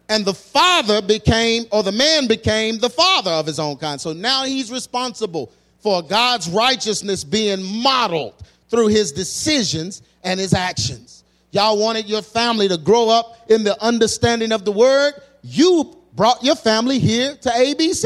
And 0.09 0.25
the 0.25 0.33
father 0.33 1.01
became, 1.01 1.65
or 1.71 1.83
the 1.83 1.91
man 1.91 2.27
became 2.27 2.79
the 2.79 2.89
father 2.89 3.31
of 3.31 3.45
his 3.45 3.59
own 3.59 3.77
kind. 3.77 3.99
So 3.99 4.13
now 4.13 4.45
he's 4.45 4.71
responsible 4.71 5.51
for 5.79 6.01
God's 6.01 6.49
righteousness 6.49 7.23
being 7.23 7.63
modeled 7.63 8.35
through 8.69 8.87
his 8.87 9.11
decisions 9.11 10.01
and 10.23 10.39
his 10.39 10.53
actions. 10.53 11.23
Y'all 11.51 11.77
wanted 11.77 12.07
your 12.07 12.21
family 12.21 12.67
to 12.67 12.77
grow 12.77 13.09
up 13.09 13.49
in 13.49 13.63
the 13.63 13.81
understanding 13.83 14.51
of 14.51 14.65
the 14.65 14.71
word. 14.71 15.13
You 15.43 15.97
brought 16.13 16.43
your 16.43 16.55
family 16.55 16.97
here 16.97 17.35
to 17.35 17.49
ABC 17.49 18.05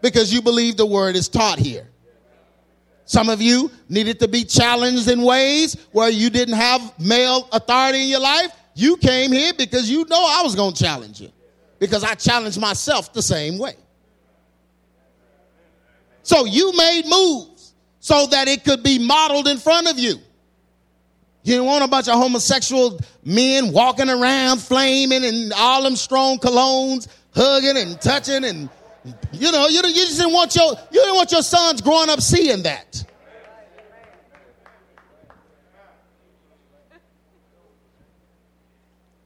because 0.00 0.32
you 0.32 0.40
believe 0.40 0.76
the 0.76 0.86
word 0.86 1.16
is 1.16 1.28
taught 1.28 1.58
here. 1.58 1.88
Some 3.04 3.28
of 3.28 3.42
you 3.42 3.70
needed 3.88 4.20
to 4.20 4.28
be 4.28 4.44
challenged 4.44 5.08
in 5.08 5.22
ways 5.22 5.76
where 5.92 6.08
you 6.08 6.30
didn't 6.30 6.54
have 6.54 6.98
male 6.98 7.48
authority 7.52 8.02
in 8.02 8.08
your 8.08 8.20
life. 8.20 8.50
You 8.74 8.96
came 8.96 9.30
here 9.30 9.52
because 9.52 9.90
you 9.90 10.04
know 10.08 10.24
I 10.26 10.42
was 10.42 10.54
going 10.54 10.72
to 10.72 10.82
challenge 10.82 11.20
you 11.20 11.30
because 11.78 12.02
I 12.02 12.14
challenged 12.14 12.58
myself 12.58 13.12
the 13.12 13.22
same 13.22 13.58
way. 13.58 13.74
So 16.22 16.46
you 16.46 16.74
made 16.76 17.04
moves 17.06 17.74
so 18.00 18.26
that 18.28 18.48
it 18.48 18.64
could 18.64 18.82
be 18.82 18.98
modeled 18.98 19.48
in 19.48 19.58
front 19.58 19.88
of 19.88 19.98
you. 19.98 20.16
You 21.44 21.62
want 21.62 21.84
a 21.84 21.88
bunch 21.88 22.08
of 22.08 22.14
homosexual 22.14 22.98
men 23.22 23.70
walking 23.70 24.08
around 24.08 24.62
flaming 24.62 25.26
and 25.26 25.52
all 25.52 25.82
them 25.82 25.94
strong 25.94 26.38
colognes, 26.38 27.06
hugging 27.34 27.76
and 27.76 28.00
touching 28.00 28.44
and 28.44 28.70
you 29.32 29.52
know, 29.52 29.66
you, 29.66 29.76
you 29.76 29.82
just 29.82 30.16
didn't 30.18 30.32
want 30.32 30.56
your 30.56 30.70
you 30.90 31.00
didn't 31.00 31.14
want 31.14 31.30
your 31.30 31.42
sons 31.42 31.82
growing 31.82 32.08
up 32.08 32.22
seeing 32.22 32.62
that. 32.62 33.04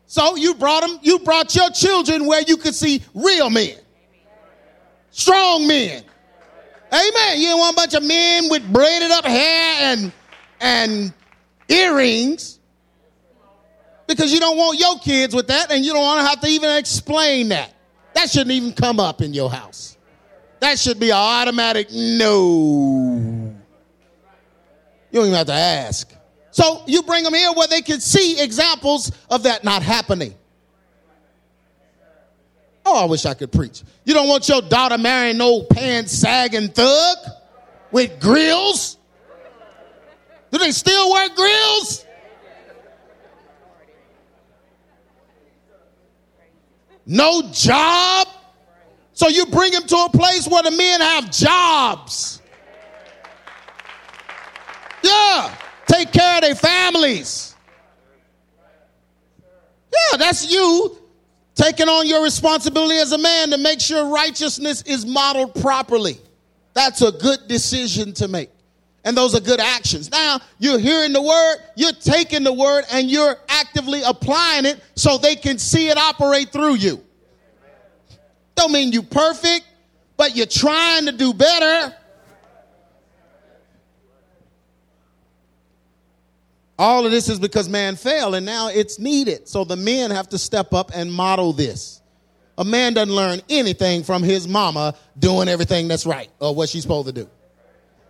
So 0.06 0.34
you 0.34 0.54
brought 0.54 0.80
them, 0.80 0.98
you 1.02 1.20
brought 1.20 1.54
your 1.54 1.70
children 1.70 2.26
where 2.26 2.42
you 2.42 2.56
could 2.56 2.74
see 2.74 3.00
real 3.14 3.48
men, 3.48 3.76
strong 5.10 5.68
men. 5.68 6.02
Amen. 6.92 7.38
You 7.38 7.44
didn't 7.44 7.58
want 7.58 7.74
a 7.74 7.76
bunch 7.76 7.94
of 7.94 8.02
men 8.02 8.48
with 8.50 8.72
braided 8.72 9.12
up 9.12 9.24
hair 9.24 9.92
and 9.92 10.12
and 10.60 11.12
earrings 11.68 12.58
because 14.06 14.32
you 14.32 14.40
don't 14.40 14.56
want 14.56 14.78
your 14.78 14.98
kids 14.98 15.34
with 15.34 15.48
that 15.48 15.70
and 15.70 15.84
you 15.84 15.92
don't 15.92 16.02
want 16.02 16.20
to 16.20 16.26
have 16.26 16.40
to 16.40 16.48
even 16.48 16.76
explain 16.76 17.50
that. 17.50 17.72
That 18.14 18.30
shouldn't 18.30 18.50
even 18.50 18.72
come 18.72 18.98
up 18.98 19.20
in 19.20 19.34
your 19.34 19.50
house. 19.50 19.96
That 20.60 20.78
should 20.78 20.98
be 20.98 21.10
an 21.10 21.16
automatic 21.16 21.88
no. 21.92 23.54
You 25.10 25.20
don't 25.20 25.26
even 25.26 25.36
have 25.38 25.46
to 25.46 25.52
ask. 25.52 26.12
So 26.50 26.82
you 26.86 27.02
bring 27.02 27.22
them 27.24 27.34
here 27.34 27.52
where 27.52 27.68
they 27.68 27.82
can 27.82 28.00
see 28.00 28.42
examples 28.42 29.12
of 29.30 29.44
that 29.44 29.62
not 29.62 29.82
happening. 29.82 30.34
Oh, 32.84 33.02
I 33.02 33.04
wish 33.04 33.26
I 33.26 33.34
could 33.34 33.52
preach. 33.52 33.82
You 34.04 34.14
don't 34.14 34.28
want 34.28 34.48
your 34.48 34.62
daughter 34.62 34.98
marrying 34.98 35.38
no 35.38 35.62
pants 35.62 36.12
sagging 36.12 36.68
thug 36.68 37.18
with 37.92 38.18
grills. 38.18 38.97
Do 40.50 40.58
they 40.58 40.70
still 40.70 41.10
wear 41.10 41.28
grills? 41.30 42.04
No 47.06 47.50
job. 47.52 48.28
So 49.14 49.28
you 49.28 49.46
bring 49.46 49.72
them 49.72 49.84
to 49.84 49.96
a 49.96 50.10
place 50.10 50.46
where 50.46 50.62
the 50.62 50.70
men 50.70 51.00
have 51.00 51.30
jobs. 51.30 52.40
Yeah. 55.02 55.54
Take 55.86 56.12
care 56.12 56.36
of 56.36 56.42
their 56.42 56.54
families. 56.54 57.56
Yeah, 59.90 60.18
that's 60.18 60.50
you 60.52 60.98
taking 61.54 61.88
on 61.88 62.06
your 62.06 62.22
responsibility 62.22 62.98
as 62.98 63.12
a 63.12 63.18
man 63.18 63.50
to 63.50 63.58
make 63.58 63.80
sure 63.80 64.06
righteousness 64.06 64.82
is 64.82 65.04
modeled 65.04 65.54
properly. 65.60 66.18
That's 66.74 67.02
a 67.02 67.10
good 67.10 67.48
decision 67.48 68.12
to 68.14 68.28
make. 68.28 68.50
And 69.04 69.16
those 69.16 69.34
are 69.34 69.40
good 69.40 69.60
actions. 69.60 70.10
Now, 70.10 70.40
you're 70.58 70.78
hearing 70.78 71.12
the 71.12 71.22
word, 71.22 71.56
you're 71.76 71.92
taking 71.92 72.44
the 72.44 72.52
word, 72.52 72.84
and 72.92 73.10
you're 73.10 73.36
actively 73.48 74.02
applying 74.02 74.66
it 74.66 74.82
so 74.96 75.18
they 75.18 75.36
can 75.36 75.58
see 75.58 75.88
it 75.88 75.96
operate 75.96 76.50
through 76.50 76.74
you. 76.74 77.02
Don't 78.54 78.72
mean 78.72 78.92
you 78.92 79.02
perfect, 79.02 79.64
but 80.16 80.36
you're 80.36 80.46
trying 80.46 81.06
to 81.06 81.12
do 81.12 81.32
better. 81.32 81.94
All 86.78 87.04
of 87.04 87.10
this 87.10 87.28
is 87.28 87.40
because 87.40 87.68
man 87.68 87.96
fell 87.96 88.34
and 88.34 88.46
now 88.46 88.68
it's 88.68 88.98
needed. 88.98 89.48
So 89.48 89.64
the 89.64 89.76
men 89.76 90.10
have 90.10 90.28
to 90.30 90.38
step 90.38 90.72
up 90.72 90.92
and 90.94 91.12
model 91.12 91.52
this. 91.52 92.00
A 92.56 92.64
man 92.64 92.94
doesn't 92.94 93.14
learn 93.14 93.40
anything 93.48 94.04
from 94.04 94.22
his 94.22 94.46
mama 94.46 94.94
doing 95.18 95.48
everything 95.48 95.88
that's 95.88 96.06
right 96.06 96.30
or 96.40 96.54
what 96.54 96.68
she's 96.68 96.82
supposed 96.82 97.06
to 97.08 97.12
do. 97.12 97.28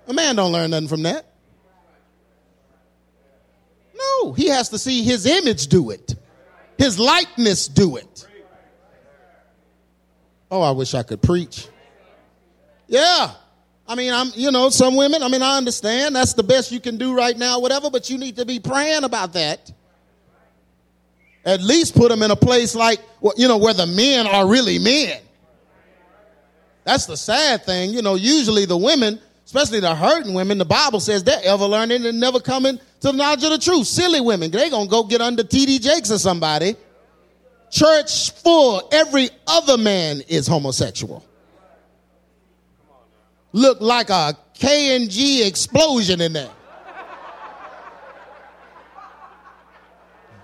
A 0.09 0.13
man 0.15 0.37
don't 0.37 0.53
learn 0.53 0.71
nothing 0.71 0.89
from 0.89 1.03
that. 1.05 1.27
No, 3.95 4.33
he 4.33 4.49
has 4.49 4.71
to 4.71 4.79
see 4.79 5.03
his 5.03 5.27
image 5.27 5.67
do 5.67 5.91
it. 5.91 6.15
His 6.79 6.99
likeness 6.99 7.69
do 7.69 7.97
it. 7.97 8.27
Oh, 10.51 10.63
I 10.63 10.71
wish 10.71 10.95
I 10.95 11.03
could 11.03 11.21
preach. 11.21 11.69
Yeah. 12.87 13.33
I 13.87 13.95
mean, 13.95 14.13
I'm, 14.13 14.31
you 14.35 14.51
know, 14.51 14.71
some 14.71 14.97
women, 14.97 15.23
I 15.23 15.29
mean, 15.29 15.43
I 15.43 15.57
understand 15.57 16.17
that's 16.17 16.35
the 16.35 16.43
best 16.43 16.73
you 16.73 16.81
can 16.81 16.97
do 16.97 17.15
right 17.15 17.37
now, 17.37 17.61
whatever, 17.61 17.91
but 17.91 18.09
you 18.09 18.19
need 18.19 18.37
to 18.37 18.45
be 18.45 18.61
praying 18.61 19.05
about 19.05 19.35
that. 19.35 19.73
At 21.45 21.63
least 21.63 21.95
put 21.95 22.11
them 22.11 22.23
in 22.23 22.31
a 22.31 22.37
place 22.37 22.75
like, 22.75 23.01
you 23.37 23.49
know, 23.49 23.59
where 23.59 23.75
the 23.75 23.87
men 23.87 24.27
are 24.27 24.47
really 24.47 24.79
men. 24.79 25.21
That's 26.85 27.07
the 27.07 27.17
sad 27.17 27.65
thing. 27.65 27.91
You 27.91 28.03
know, 28.03 28.15
usually 28.15 28.65
the 28.65 28.77
women, 28.77 29.21
especially 29.49 29.81
the 29.81 29.95
hurting 29.95 30.35
women, 30.35 30.59
the 30.59 30.65
Bible 30.67 31.01
says 31.01 31.25
they're 31.25 31.41
ever 31.43 31.65
learning 31.65 32.05
and 32.05 32.21
never 32.21 32.39
coming 32.39 32.77
to 32.77 32.83
the 33.01 33.13
knowledge 33.15 33.43
of 33.45 33.51
the 33.51 33.57
truth. 33.57 33.87
Silly 33.87 34.21
women, 34.21 34.51
they 34.51 34.69
gonna 34.69 34.91
go 34.91 35.05
get 35.05 35.23
under 35.23 35.43
T.D. 35.43 35.79
Jakes 35.79 36.11
or 36.11 36.19
somebody. 36.19 36.77
Church 37.71 38.33
full, 38.33 38.87
every 38.93 39.31
other 39.47 39.79
man 39.79 40.21
is 40.29 40.47
homosexual 40.47 41.25
Look 43.53 43.81
like 43.81 44.11
a 44.11 44.37
K&G 44.53 45.47
explosion 45.47 46.21
in 46.21 46.35
there. 46.35 46.51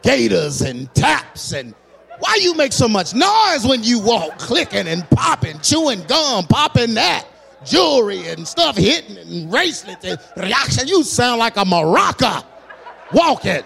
Gators 0.00 0.62
and 0.62 0.92
taps 0.94 1.52
and 1.52 1.74
why 2.20 2.38
you 2.40 2.54
make 2.54 2.72
so 2.72 2.88
much 2.88 3.12
noise 3.14 3.66
when 3.66 3.84
you 3.84 3.98
walk, 4.00 4.38
clicking 4.38 4.88
and 4.88 5.08
popping, 5.10 5.58
chewing 5.60 6.02
gum, 6.04 6.46
popping 6.46 6.94
that, 6.94 7.26
jewelry 7.64 8.26
and 8.28 8.46
stuff 8.46 8.76
hitting 8.76 9.18
and 9.18 9.50
bracelets 9.50 10.04
and 10.04 10.18
reaction. 10.36 10.88
You 10.88 11.02
sound 11.02 11.38
like 11.38 11.56
a 11.56 11.64
maraca 11.64 12.44
walking. 13.12 13.62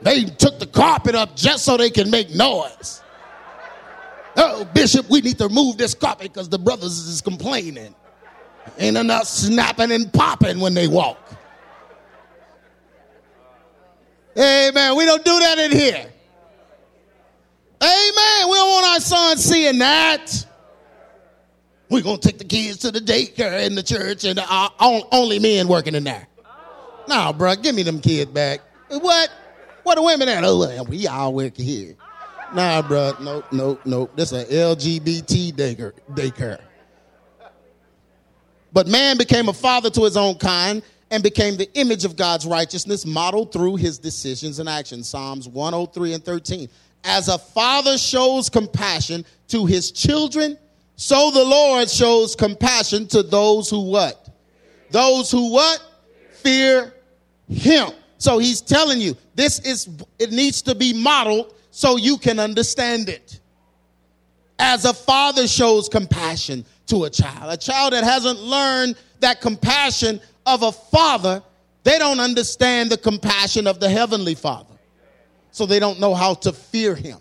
They 0.00 0.24
took 0.24 0.58
the 0.58 0.66
carpet 0.66 1.14
up 1.14 1.34
just 1.34 1.64
so 1.64 1.76
they 1.76 1.90
can 1.90 2.10
make 2.10 2.34
noise. 2.34 3.02
Oh, 4.36 4.64
Bishop, 4.72 5.10
we 5.10 5.20
need 5.20 5.38
to 5.38 5.48
remove 5.48 5.76
this 5.76 5.94
carpet 5.94 6.32
because 6.32 6.48
the 6.48 6.58
brothers 6.58 6.98
is 6.98 7.20
complaining. 7.20 7.94
Ain't 8.78 8.96
enough 8.96 9.26
snapping 9.26 9.90
and 9.90 10.12
popping 10.12 10.60
when 10.60 10.74
they 10.74 10.86
walk. 10.86 11.18
Hey, 14.34 14.68
Amen. 14.68 14.96
We 14.96 15.04
don't 15.04 15.24
do 15.24 15.36
that 15.40 15.58
in 15.58 15.72
here. 15.72 16.06
Amen. 17.80 18.48
We 18.48 18.54
don't 18.56 18.70
want 18.70 18.86
our 18.86 19.00
sons 19.00 19.44
seeing 19.44 19.78
that. 19.78 20.46
We're 21.90 22.02
going 22.02 22.18
to 22.18 22.28
take 22.28 22.38
the 22.38 22.44
kids 22.44 22.78
to 22.78 22.90
the 22.90 23.00
daycare 23.00 23.64
in 23.64 23.74
the 23.74 23.82
church 23.82 24.24
and 24.24 24.38
uh, 24.38 24.68
only 24.80 25.38
men 25.38 25.68
working 25.68 25.94
in 25.94 26.04
there. 26.04 26.26
No, 27.08 27.32
bro, 27.32 27.54
give 27.56 27.74
me 27.74 27.82
them 27.82 28.00
kids 28.00 28.30
back. 28.30 28.60
What? 28.88 29.30
What 29.84 29.94
the 29.94 30.02
women 30.02 30.28
at? 30.28 30.44
Oh, 30.44 30.84
we 30.84 31.06
all 31.06 31.32
work 31.32 31.56
here. 31.56 31.96
Nah, 32.54 32.82
bro. 32.82 33.12
Nope, 33.20 33.46
nope, 33.52 33.80
nope. 33.84 34.12
This 34.16 34.32
is 34.32 34.42
a 34.42 34.52
LGBT 34.52 35.54
daycare. 35.54 35.92
daycare. 36.12 36.60
But 38.72 38.86
man 38.86 39.16
became 39.16 39.48
a 39.48 39.52
father 39.54 39.88
to 39.90 40.04
his 40.04 40.16
own 40.16 40.34
kind 40.36 40.82
and 41.10 41.22
became 41.22 41.56
the 41.56 41.72
image 41.74 42.04
of 42.04 42.16
God's 42.16 42.46
righteousness 42.46 43.06
modeled 43.06 43.52
through 43.52 43.76
his 43.76 43.98
decisions 43.98 44.58
and 44.58 44.68
actions. 44.68 45.08
Psalms 45.08 45.48
103 45.48 46.14
and 46.14 46.24
13. 46.24 46.68
As 47.04 47.28
a 47.28 47.38
father 47.38 47.96
shows 47.96 48.48
compassion 48.48 49.24
to 49.48 49.66
his 49.66 49.90
children, 49.90 50.58
so 50.96 51.30
the 51.30 51.44
Lord 51.44 51.88
shows 51.88 52.34
compassion 52.34 53.06
to 53.08 53.22
those 53.22 53.70
who 53.70 53.90
what? 53.90 54.28
Those 54.90 55.30
who 55.30 55.52
what? 55.52 55.82
fear 56.42 56.94
him. 57.48 57.90
So 58.18 58.38
he's 58.38 58.60
telling 58.60 59.00
you 59.00 59.16
this 59.34 59.60
is, 59.60 59.88
it 60.18 60.32
needs 60.32 60.62
to 60.62 60.74
be 60.74 60.92
modeled 60.92 61.54
so 61.70 61.96
you 61.96 62.18
can 62.18 62.38
understand 62.38 63.08
it. 63.08 63.40
As 64.58 64.84
a 64.84 64.94
father 64.94 65.46
shows 65.46 65.88
compassion 65.88 66.64
to 66.86 67.04
a 67.04 67.10
child, 67.10 67.52
a 67.52 67.56
child 67.56 67.92
that 67.92 68.02
hasn't 68.02 68.40
learned 68.40 68.96
that 69.20 69.40
compassion 69.40 70.20
of 70.46 70.62
a 70.62 70.72
father, 70.72 71.42
they 71.84 71.98
don't 71.98 72.18
understand 72.18 72.90
the 72.90 72.96
compassion 72.96 73.66
of 73.66 73.78
the 73.78 73.88
heavenly 73.88 74.34
father. 74.34 74.67
So 75.58 75.66
they 75.66 75.80
don't 75.80 75.98
know 75.98 76.14
how 76.14 76.34
to 76.34 76.52
fear 76.52 76.94
him. 76.94 77.18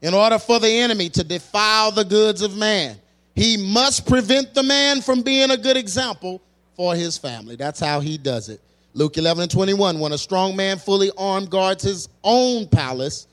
In 0.00 0.14
order 0.14 0.38
for 0.38 0.58
the 0.58 0.70
enemy 0.70 1.10
to 1.10 1.22
defile 1.22 1.90
the 1.90 2.06
goods 2.06 2.40
of 2.40 2.56
man, 2.56 2.96
he 3.34 3.58
must 3.58 4.06
prevent 4.06 4.54
the 4.54 4.62
man 4.62 5.02
from 5.02 5.20
being 5.20 5.50
a 5.50 5.56
good 5.58 5.76
example 5.76 6.40
for 6.76 6.94
his 6.94 7.18
family. 7.18 7.56
That's 7.56 7.78
how 7.78 8.00
he 8.00 8.16
does 8.16 8.48
it. 8.48 8.62
Luke 8.94 9.18
11 9.18 9.42
and 9.42 9.50
21 9.50 10.00
when 10.00 10.12
a 10.12 10.18
strong 10.18 10.56
man 10.56 10.78
fully 10.78 11.10
armed 11.18 11.50
guards 11.50 11.84
his 11.84 12.08
own 12.24 12.68
palace, 12.68 13.26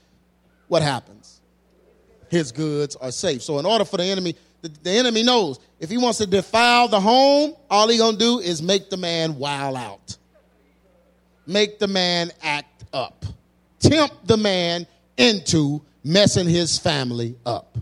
what 0.67 0.81
happens? 0.81 1.39
His 2.29 2.51
goods 2.51 2.97
are 2.97 3.11
safe. 3.11 3.41
So, 3.41 3.57
in 3.57 3.65
order 3.65 3.85
for 3.85 3.95
the 3.95 4.03
enemy, 4.03 4.35
the, 4.61 4.69
the 4.83 4.91
enemy 4.91 5.23
knows. 5.23 5.59
If 5.79 5.89
he 5.89 5.97
wants 5.97 6.17
to 6.17 6.27
defile 6.27 6.87
the 6.87 6.99
home, 6.99 7.55
all 7.69 7.87
he 7.87 7.97
gonna 7.97 8.17
do 8.17 8.39
is 8.39 8.61
make 8.61 8.89
the 8.89 8.97
man 8.97 9.37
wild 9.37 9.77
out, 9.77 10.17
make 11.47 11.79
the 11.79 11.87
man 11.87 12.31
act 12.41 12.83
up, 12.93 13.25
tempt 13.79 14.27
the 14.27 14.37
man 14.37 14.85
into 15.17 15.81
messing 16.03 16.47
his 16.47 16.77
family 16.77 17.35
up. 17.45 17.77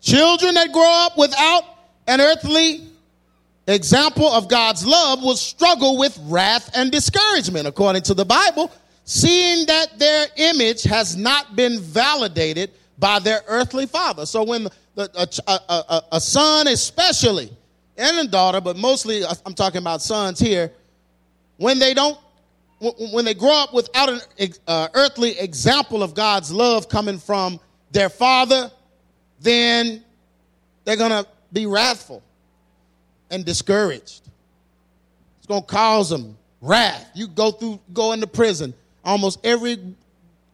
Children 0.00 0.54
that 0.54 0.72
grow 0.72 1.06
up 1.06 1.18
without 1.18 1.64
an 2.06 2.20
earthly 2.20 2.86
example 3.66 4.28
of 4.28 4.48
God's 4.48 4.86
love 4.86 5.22
will 5.22 5.36
struggle 5.36 5.98
with 5.98 6.16
wrath 6.24 6.70
and 6.74 6.92
discouragement, 6.92 7.66
according 7.66 8.02
to 8.02 8.14
the 8.14 8.24
Bible, 8.24 8.70
seeing 9.04 9.66
that 9.66 9.98
their 9.98 10.26
image 10.36 10.84
has 10.84 11.16
not 11.16 11.56
been 11.56 11.80
validated 11.80 12.70
by 12.98 13.18
their 13.18 13.42
earthly 13.46 13.86
father. 13.86 14.26
So 14.26 14.42
when 14.42 14.68
the, 14.94 15.10
a, 15.14 15.50
a, 15.50 15.72
a, 15.72 16.02
a, 16.12 16.20
son, 16.20 16.68
especially, 16.68 17.50
and 17.96 18.18
a 18.18 18.26
daughter, 18.26 18.60
but 18.60 18.76
mostly 18.76 19.22
I'm 19.24 19.54
talking 19.54 19.78
about 19.78 20.02
sons 20.02 20.38
here, 20.38 20.72
when 21.58 21.78
they 21.78 21.94
don't, 21.94 22.18
when 23.12 23.24
they 23.24 23.34
grow 23.34 23.54
up 23.54 23.72
without 23.72 24.08
an 24.08 24.20
uh, 24.66 24.88
earthly 24.94 25.38
example 25.38 26.02
of 26.02 26.14
God's 26.14 26.52
love 26.52 26.88
coming 26.88 27.18
from 27.18 27.58
their 27.90 28.08
father, 28.08 28.70
then 29.40 30.02
they're 30.84 30.96
going 30.96 31.10
to 31.10 31.26
be 31.52 31.66
wrathful 31.66 32.22
and 33.30 33.44
discouraged. 33.44 34.28
It's 35.38 35.46
going 35.46 35.62
to 35.62 35.66
cause 35.66 36.10
them 36.10 36.36
wrath. 36.60 37.10
You 37.14 37.28
go 37.28 37.50
through, 37.50 37.80
go 37.92 38.12
into 38.12 38.26
prison. 38.26 38.74
Almost 39.04 39.44
every 39.44 39.78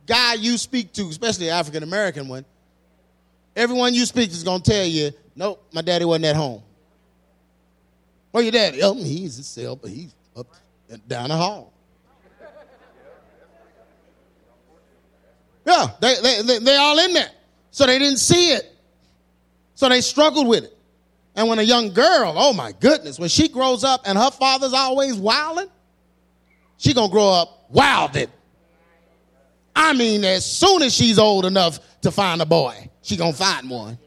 guy 0.06 0.35
you 0.35 0.59
speak 0.59 0.92
to, 0.94 1.09
especially 1.09 1.50
African 1.50 1.82
American 1.82 2.28
one, 2.28 2.44
everyone 3.56 3.94
you 3.94 4.06
speak 4.06 4.30
to 4.30 4.37
is 4.37 4.44
going 4.44 4.62
to 4.62 4.71
tell 4.71 4.87
you, 4.87 5.11
nope, 5.37 5.64
my 5.73 5.82
daddy 5.82 6.04
wasn't 6.04 6.26
at 6.26 6.37
home. 6.37 6.62
Where 8.30 8.42
your 8.42 8.52
daddy? 8.52 8.82
Oh, 8.82 8.94
he's 8.94 9.38
a 9.38 9.42
cell, 9.42 9.76
but 9.76 9.90
he's 9.90 10.14
up 10.37 10.47
and 10.88 11.06
down 11.06 11.28
the 11.28 11.37
hall. 11.37 11.73
Yeah, 15.64 15.87
they, 16.00 16.16
they, 16.21 16.42
they, 16.42 16.59
they 16.59 16.76
all 16.76 16.99
in 16.99 17.12
there. 17.12 17.30
So 17.71 17.87
they 17.87 17.99
didn't 17.99 18.18
see 18.18 18.52
it. 18.52 18.68
So 19.75 19.88
they 19.88 20.00
struggled 20.00 20.49
with 20.49 20.64
it. 20.64 20.76
And 21.35 21.49
when 21.49 21.59
a 21.59 21.62
young 21.62 21.92
girl, 21.92 22.35
oh 22.37 22.52
my 22.52 22.73
goodness, 22.73 23.18
when 23.18 23.28
she 23.28 23.49
grows 23.49 23.85
up 23.85 24.02
and 24.04 24.18
her 24.18 24.30
father's 24.30 24.75
always 24.75 25.14
wilding, 25.14 25.68
she 26.76 26.92
gonna 26.92 27.11
grow 27.11 27.29
up 27.29 27.66
wilded. 27.70 28.31
I 29.74 29.92
mean, 29.94 30.24
as 30.24 30.44
soon 30.44 30.82
as 30.82 30.94
she's 30.94 31.18
old 31.18 31.46
enough 31.46 31.80
to 32.02 32.11
find 32.11 32.42
a 32.42 32.46
boy, 32.46 32.90
she 33.02 33.16
gonna 33.16 33.32
find 33.32 33.68
one. 33.70 33.98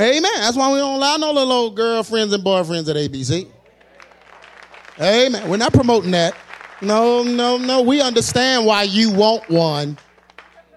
Amen. 0.00 0.22
That's 0.36 0.56
why 0.56 0.72
we 0.72 0.78
don't 0.78 0.96
allow 0.96 1.16
no 1.16 1.32
little 1.32 1.52
old 1.52 1.76
girlfriends 1.76 2.32
and 2.32 2.44
boyfriends 2.44 2.88
at 2.88 2.96
ABC. 2.96 3.46
Amen. 5.00 5.48
We're 5.48 5.56
not 5.58 5.72
promoting 5.72 6.10
that. 6.12 6.34
No, 6.80 7.22
no, 7.22 7.56
no. 7.56 7.82
We 7.82 8.00
understand 8.00 8.66
why 8.66 8.82
you 8.82 9.12
want 9.12 9.48
one. 9.48 9.96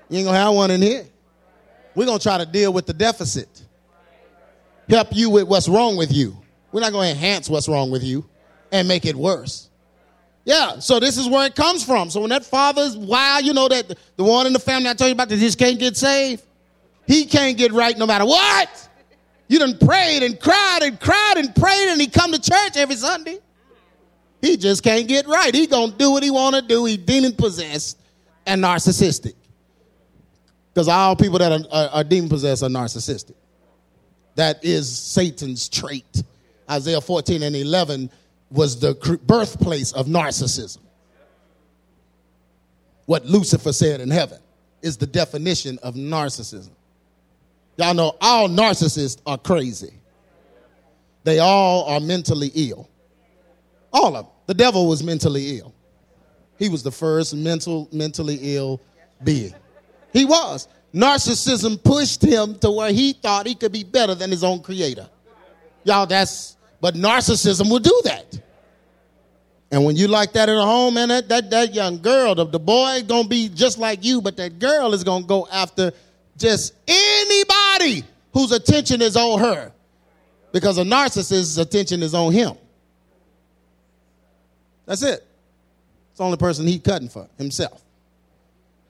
You 0.10 0.20
ain't 0.20 0.28
gonna 0.28 0.38
have 0.38 0.54
one 0.54 0.70
in 0.70 0.82
here. 0.82 1.06
We're 1.96 2.06
to 2.06 2.20
try 2.20 2.38
to 2.38 2.46
deal 2.46 2.74
with 2.74 2.86
the 2.86 2.94
deficit, 2.94 3.64
help 4.90 5.08
you 5.12 5.30
with 5.30 5.48
what's 5.48 5.70
wrong 5.70 5.96
with 5.96 6.12
you. 6.12 6.38
We're 6.72 6.82
not 6.82 6.92
to 6.92 7.02
enhance 7.02 7.50
what's 7.50 7.70
wrong 7.70 7.90
with 7.90 8.04
you 8.04 8.26
and 8.72 8.88
make 8.88 9.06
it 9.06 9.16
worse. 9.16 9.70
Yeah, 10.46 10.78
so 10.78 11.00
this 11.00 11.18
is 11.18 11.28
where 11.28 11.48
it 11.48 11.56
comes 11.56 11.84
from. 11.84 12.12
So 12.12 12.22
when 12.22 12.30
that 12.30 12.46
father's 12.46 12.96
wild, 12.96 13.44
you 13.44 13.54
know 13.54 13.68
that 13.68 13.98
the 14.16 14.24
one 14.24 14.46
in 14.46 14.54
the 14.54 14.60
family 14.60 14.88
I 14.88 14.94
told 14.94 15.10
you 15.10 15.14
about 15.14 15.28
that 15.30 15.38
just 15.38 15.58
can't 15.58 15.80
get 15.80 15.98
saved, 15.98 16.44
he 17.08 17.26
can't 17.26 17.58
get 17.58 17.74
right 17.74 17.98
no 17.98 18.06
matter 18.06 18.26
what. 18.26 18.90
You 19.48 19.60
done 19.60 19.78
prayed 19.80 20.22
and 20.24 20.40
cried 20.40 20.80
and 20.84 21.00
cried 21.00 21.34
and 21.38 21.54
prayed 21.56 21.90
and 21.90 22.00
he 22.00 22.08
come 22.08 22.32
to 22.32 22.40
church 22.40 22.78
every 22.78 22.96
Sunday. 22.96 23.40
He 24.40 24.58
just 24.58 24.84
can't 24.84 25.08
get 25.08 25.28
right. 25.28 25.54
He 25.54 25.66
gonna 25.66 25.92
do 25.92 26.12
what 26.12 26.22
he 26.22 26.30
wanna 26.30 26.62
do. 26.62 26.86
He 26.86 26.98
demon 26.98 27.34
possessed 27.34 27.98
and 28.46 28.64
narcissistic. 28.64 29.34
Because 30.74 30.88
all 30.88 31.16
people 31.16 31.40
that 31.40 31.52
are, 31.52 31.66
are, 31.72 31.90
are 31.90 32.04
demon 32.04 32.30
possessed 32.30 32.62
are 32.62 32.70
narcissistic. 32.70 33.34
That 34.36 34.64
is 34.64 34.96
Satan's 34.96 35.70
trait. 35.70 36.24
Isaiah 36.70 37.02
14 37.02 37.42
and 37.42 37.56
11 37.56 38.12
was 38.50 38.80
the 38.80 38.94
birthplace 39.26 39.92
of 39.92 40.08
narcissism. 40.08 40.80
What 43.06 43.26
Lucifer 43.26 43.74
said 43.74 44.02
in 44.02 44.10
heaven 44.10 44.40
is 44.82 44.98
the 44.98 45.08
definition 45.08 45.80
of 45.84 45.96
narcissism. 45.96 46.72
Y'all 47.78 47.94
know 47.94 48.16
all 48.22 48.48
narcissists 48.48 49.22
are 49.26 49.38
crazy. 49.38 49.94
They 51.24 51.40
all 51.40 51.86
are 51.86 52.00
mentally 52.00 52.52
ill. 52.54 52.90
All 53.92 54.16
of 54.16 54.26
them. 54.26 54.34
The 54.48 54.54
devil 54.54 54.88
was 54.88 55.04
mentally 55.04 55.58
ill. 55.58 55.74
He 56.58 56.70
was 56.70 56.84
the 56.84 56.92
first 56.92 57.36
mental, 57.36 57.90
mentally 57.92 58.40
ill 58.42 58.80
being. 59.24 59.54
He 60.14 60.24
was. 60.24 60.68
Narcissism 60.94 61.84
pushed 61.84 62.22
him 62.22 62.58
to 62.60 62.72
where 62.72 62.94
he 62.94 63.14
thought 63.14 63.46
he 63.46 63.56
could 63.56 63.72
be 63.72 63.84
better 63.84 64.16
than 64.16 64.32
his 64.32 64.44
own 64.44 64.62
creator. 64.62 65.10
Y'all, 65.84 66.06
that's, 66.06 66.55
but 66.86 66.94
narcissism 66.94 67.68
will 67.68 67.80
do 67.80 68.02
that. 68.04 68.40
And 69.72 69.84
when 69.86 69.96
you 69.96 70.08
like 70.08 70.34
that 70.34 70.50
at 70.50 70.56
home, 70.56 70.94
man, 70.94 71.08
that, 71.08 71.28
that, 71.30 71.50
that 71.50 71.74
young 71.74 72.00
girl, 72.00 72.36
the, 72.36 72.46
the 72.46 72.60
boy 72.60 73.02
gonna 73.08 73.28
be 73.28 73.50
just 73.50 73.80
like 73.80 74.06
you, 74.06 74.22
but 74.22 74.38
that 74.38 74.60
girl 74.60 74.94
is 74.94 75.04
gonna 75.04 75.26
go 75.26 75.48
after 75.52 75.92
just 76.38 76.76
anybody 76.88 78.04
whose 78.32 78.52
attention 78.52 79.02
is 79.02 79.18
on 79.18 79.40
her. 79.40 79.72
Because 80.52 80.78
a 80.78 80.84
narcissist's 80.84 81.58
attention 81.58 82.04
is 82.04 82.14
on 82.14 82.32
him. 82.32 82.56
That's 84.86 85.02
it. 85.02 85.26
It's 86.12 86.20
the 86.20 86.24
only 86.24 86.38
person 86.38 86.68
he 86.68 86.78
cutting 86.78 87.10
for, 87.10 87.28
himself. 87.40 87.82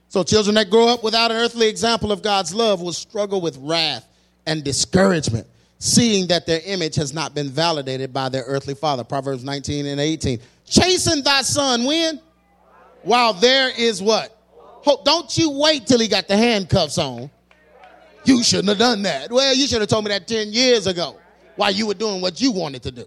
So, 0.10 0.22
children 0.22 0.56
that 0.56 0.70
grow 0.70 0.90
up 0.90 1.02
without 1.02 1.32
an 1.32 1.38
earthly 1.38 1.70
example 1.70 2.12
of 2.12 2.22
God's 2.22 2.54
love 2.54 2.82
will 2.82 2.92
struggle 2.92 3.40
with 3.40 3.56
wrath 3.62 4.06
and 4.46 4.66
discouragement, 4.66 5.48
seeing 5.80 6.28
that 6.28 6.46
their 6.46 6.62
image 6.66 6.96
has 6.96 7.14
not 7.14 7.36
been 7.36 7.50
validated 7.50 8.14
by 8.14 8.30
their 8.30 8.44
earthly 8.44 8.76
father. 8.76 9.04
Proverbs 9.04 9.44
19 9.44 9.86
and 9.86 10.00
18. 10.00 10.40
Chasing 10.66 11.24
thy 11.24 11.42
son 11.42 11.84
when? 11.84 12.20
While 13.04 13.34
there 13.34 13.70
is 13.78 14.02
what? 14.02 14.36
Hope. 14.58 15.06
Don't 15.06 15.38
you 15.38 15.52
wait 15.52 15.86
till 15.86 16.00
he 16.00 16.08
got 16.08 16.28
the 16.28 16.38
handcuffs 16.38 16.98
on. 16.98 17.30
You 18.24 18.44
shouldn't 18.44 18.70
have 18.70 18.80
done 18.80 19.04
that. 19.04 19.32
Well, 19.32 19.54
you 19.56 19.68
should 19.68 19.82
have 19.82 19.90
told 19.90 20.06
me 20.06 20.10
that 20.10 20.28
10 20.28 20.52
years 20.52 20.88
ago 20.88 21.20
while 21.56 21.72
you 21.72 21.88
were 21.88 21.94
doing 21.94 22.22
what 22.22 22.42
you 22.42 22.52
wanted 22.52 22.84
to 22.84 22.92
do. 22.92 23.06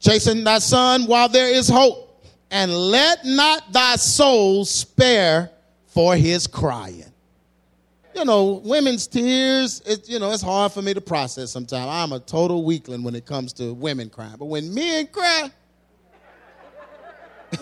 Chasing 0.00 0.42
thy 0.42 0.58
son 0.58 1.06
while 1.06 1.28
there 1.28 1.48
is 1.48 1.68
hope 1.68 2.26
and 2.50 2.72
let 2.72 3.24
not 3.24 3.72
thy 3.72 3.96
soul 3.96 4.64
spare 4.64 5.50
for 5.86 6.16
his 6.16 6.46
crying. 6.46 7.11
You 8.14 8.24
know, 8.26 8.60
women's 8.64 9.06
tears, 9.06 9.80
it, 9.86 10.08
you 10.08 10.18
know, 10.18 10.32
it's 10.32 10.42
hard 10.42 10.72
for 10.72 10.82
me 10.82 10.92
to 10.92 11.00
process 11.00 11.50
sometimes. 11.50 11.88
I'm 11.88 12.12
a 12.12 12.20
total 12.20 12.64
weakling 12.64 13.02
when 13.02 13.14
it 13.14 13.24
comes 13.24 13.52
to 13.54 13.72
women 13.72 14.10
crying. 14.10 14.36
But 14.38 14.46
when 14.46 14.74
men 14.74 15.06
cry, 15.06 15.50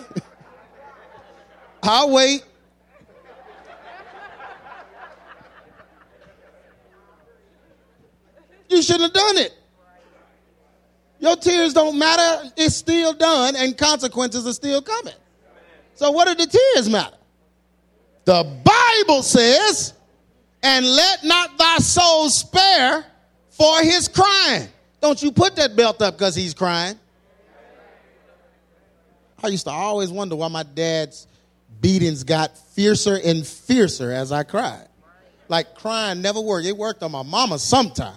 I'll 1.83 2.11
wait. 2.11 2.43
You 8.69 8.81
shouldn't 8.81 9.03
have 9.03 9.13
done 9.13 9.37
it. 9.37 9.53
Your 11.19 11.35
tears 11.35 11.73
don't 11.73 11.99
matter. 11.99 12.51
It's 12.57 12.75
still 12.75 13.13
done, 13.13 13.55
and 13.55 13.77
consequences 13.77 14.47
are 14.47 14.53
still 14.53 14.81
coming. 14.81 15.13
So, 15.93 16.09
what 16.11 16.27
do 16.27 16.33
the 16.33 16.47
tears 16.49 16.89
matter? 16.89 17.17
The 18.25 18.43
Bible 18.63 19.21
says, 19.21 19.93
and 20.63 20.85
let 20.85 21.23
not 21.23 21.57
thy 21.57 21.77
soul 21.77 22.29
spare 22.29 23.05
for 23.49 23.79
his 23.81 24.07
crying. 24.07 24.67
Don't 25.01 25.21
you 25.21 25.31
put 25.31 25.55
that 25.55 25.75
belt 25.75 26.01
up 26.01 26.17
because 26.17 26.35
he's 26.35 26.53
crying. 26.53 26.97
I 29.43 29.47
used 29.47 29.65
to 29.65 29.71
always 29.71 30.09
wonder 30.11 30.35
why 30.35 30.47
my 30.47 30.63
dad's 30.63 31.27
beatings 31.81 32.23
got 32.23 32.55
fiercer 32.57 33.19
and 33.23 33.45
fiercer 33.45 34.11
as 34.11 34.31
I 34.31 34.43
cried. 34.43 34.87
Like 35.47 35.75
crying 35.75 36.21
never 36.21 36.39
worked. 36.39 36.67
It 36.67 36.77
worked 36.77 37.01
on 37.03 37.11
my 37.11 37.23
mama 37.23 37.57
sometimes. 37.57 38.15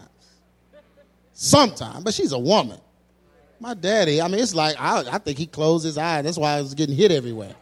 Sometimes, 1.32 2.04
but 2.04 2.14
she's 2.14 2.32
a 2.32 2.38
woman. 2.38 2.78
My 3.58 3.74
daddy, 3.74 4.20
I 4.20 4.28
mean, 4.28 4.40
it's 4.40 4.54
like, 4.54 4.76
I, 4.78 5.04
I 5.10 5.18
think 5.18 5.38
he 5.38 5.46
closed 5.46 5.84
his 5.84 5.98
eyes. 5.98 6.24
That's 6.24 6.36
why 6.36 6.52
I 6.52 6.60
was 6.60 6.74
getting 6.74 6.94
hit 6.94 7.10
everywhere. 7.10 7.54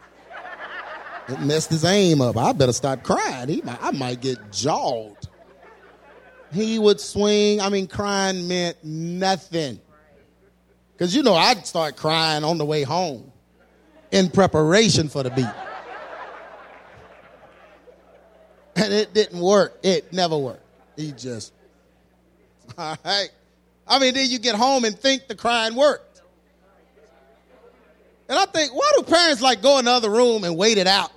Messed 1.41 1.71
his 1.71 1.85
aim 1.85 2.21
up. 2.21 2.37
I 2.37 2.53
better 2.53 2.73
start 2.73 3.03
crying. 3.03 3.49
He 3.49 3.63
might, 3.63 3.83
I 3.83 3.91
might 3.93 4.21
get 4.21 4.53
jawed. 4.53 5.17
He 6.53 6.79
would 6.79 7.01
swing. 7.01 7.61
I 7.61 7.69
mean, 7.69 7.87
crying 7.87 8.47
meant 8.49 8.77
nothing. 8.85 9.81
Because 10.93 11.17
you 11.17 11.23
know, 11.23 11.35
I'd 11.35 11.67
start 11.67 11.97
crying 11.97 12.45
on 12.45 12.59
the 12.59 12.65
way 12.65 12.83
home 12.83 13.33
in 14.11 14.31
preparation 14.31 15.09
for 15.09 15.23
the 15.23 15.31
beat. 15.31 15.47
And 18.77 18.93
it 18.93 19.13
didn't 19.13 19.41
work. 19.41 19.79
It 19.83 20.13
never 20.13 20.37
worked. 20.37 20.65
He 20.97 21.13
just, 21.13 21.53
all 22.79 22.97
right. 23.05 23.29
I 23.87 23.99
mean, 23.99 24.15
then 24.15 24.31
you 24.31 24.39
get 24.39 24.55
home 24.55 24.85
and 24.85 24.99
think 24.99 25.29
the 25.29 25.35
crying 25.35 25.75
worked. 25.75 26.23
And 28.29 28.39
I 28.39 28.47
think, 28.47 28.75
why 28.75 28.91
do 28.97 29.03
parents 29.03 29.43
like 29.43 29.61
go 29.61 29.79
in 29.79 29.85
the 29.85 29.91
other 29.91 30.11
room 30.11 30.45
and 30.45 30.57
wait 30.57 30.79
it 30.79 30.87
out? 30.87 31.13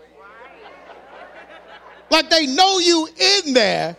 Like 2.15 2.29
they 2.29 2.45
know 2.45 2.79
you 2.79 3.09
in 3.19 3.53
there 3.53 3.97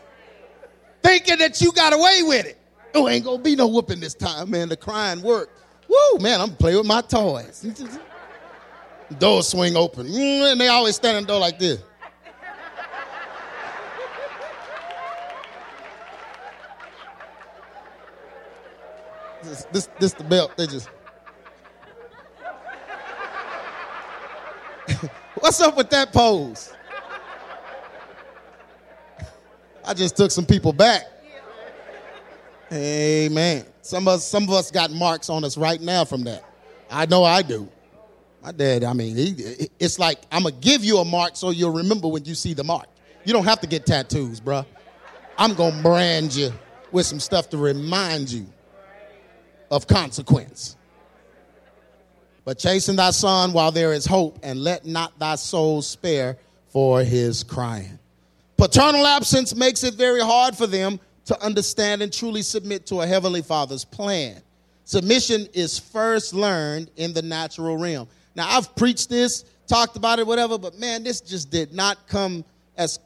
thinking 1.02 1.36
that 1.36 1.60
you 1.60 1.70
got 1.72 1.92
away 1.92 2.22
with 2.22 2.46
it. 2.46 2.56
Oh, 2.94 3.10
ain't 3.10 3.26
gonna 3.26 3.42
be 3.42 3.54
no 3.54 3.66
whooping 3.66 4.00
this 4.00 4.14
time, 4.14 4.48
man. 4.48 4.70
The 4.70 4.76
crying 4.78 5.20
worked. 5.20 5.60
Woo, 5.86 6.18
man, 6.20 6.40
I'm 6.40 6.56
playing 6.56 6.78
with 6.78 6.86
my 6.86 7.02
toys. 7.02 7.66
Doors 9.18 9.48
swing 9.48 9.76
open, 9.76 10.06
mm, 10.06 10.50
and 10.50 10.58
they 10.58 10.68
always 10.68 10.96
stand 10.96 11.18
in 11.18 11.24
the 11.24 11.28
door 11.28 11.40
like 11.40 11.58
this. 11.58 11.82
This, 19.42 19.66
this, 19.72 19.88
this 20.00 20.12
the 20.14 20.24
belt. 20.24 20.56
They 20.56 20.66
just. 20.66 20.88
What's 25.38 25.60
up 25.60 25.76
with 25.76 25.90
that 25.90 26.14
pose? 26.14 26.72
I 29.86 29.94
just 29.94 30.16
took 30.16 30.30
some 30.30 30.44
people 30.46 30.72
back. 30.72 31.04
Amen. 32.72 33.64
Some 33.82 34.08
of 34.08 34.14
us, 34.14 34.26
some 34.26 34.42
of 34.44 34.50
us 34.50 34.72
got 34.72 34.90
marks 34.90 35.30
on 35.30 35.44
us 35.44 35.56
right 35.56 35.80
now 35.80 36.04
from 36.04 36.24
that. 36.24 36.44
I 36.90 37.06
know 37.06 37.22
I 37.22 37.42
do. 37.42 37.68
My 38.42 38.50
dad, 38.50 38.82
I 38.82 38.92
mean, 38.92 39.16
he, 39.16 39.68
it's 39.78 39.98
like 39.98 40.18
I'm 40.32 40.42
gonna 40.42 40.54
give 40.56 40.84
you 40.84 40.98
a 40.98 41.04
mark 41.04 41.36
so 41.36 41.50
you'll 41.50 41.72
remember 41.72 42.08
when 42.08 42.24
you 42.24 42.34
see 42.34 42.54
the 42.54 42.64
mark. 42.64 42.86
You 43.24 43.32
don't 43.32 43.44
have 43.44 43.60
to 43.60 43.66
get 43.66 43.86
tattoos, 43.86 44.40
bruh. 44.40 44.66
I'm 45.38 45.54
gonna 45.54 45.82
brand 45.82 46.34
you 46.34 46.52
with 46.90 47.06
some 47.06 47.20
stuff 47.20 47.50
to 47.50 47.56
remind 47.56 48.30
you 48.30 48.46
of 49.70 49.86
consequence. 49.86 50.76
But 52.44 52.58
chasten 52.58 52.96
thy 52.96 53.10
son 53.10 53.52
while 53.52 53.72
there 53.72 53.92
is 53.92 54.06
hope, 54.06 54.38
and 54.42 54.62
let 54.62 54.84
not 54.86 55.18
thy 55.18 55.34
soul 55.36 55.82
spare 55.82 56.38
for 56.68 57.02
his 57.02 57.42
crying. 57.42 57.98
Paternal 58.56 59.06
absence 59.06 59.54
makes 59.54 59.84
it 59.84 59.94
very 59.94 60.20
hard 60.20 60.56
for 60.56 60.66
them 60.66 60.98
to 61.26 61.40
understand 61.42 62.02
and 62.02 62.12
truly 62.12 62.42
submit 62.42 62.86
to 62.86 63.00
a 63.00 63.06
heavenly 63.06 63.42
father's 63.42 63.84
plan. 63.84 64.40
Submission 64.84 65.46
is 65.52 65.78
first 65.78 66.32
learned 66.32 66.90
in 66.96 67.12
the 67.12 67.22
natural 67.22 67.76
realm. 67.76 68.08
Now, 68.34 68.48
I've 68.48 68.74
preached 68.76 69.10
this, 69.10 69.44
talked 69.66 69.96
about 69.96 70.18
it, 70.18 70.26
whatever, 70.26 70.58
but 70.58 70.78
man, 70.78 71.02
this 71.02 71.20
just 71.20 71.50
did 71.50 71.74
not 71.74 72.06
come 72.06 72.44
as 72.76 73.00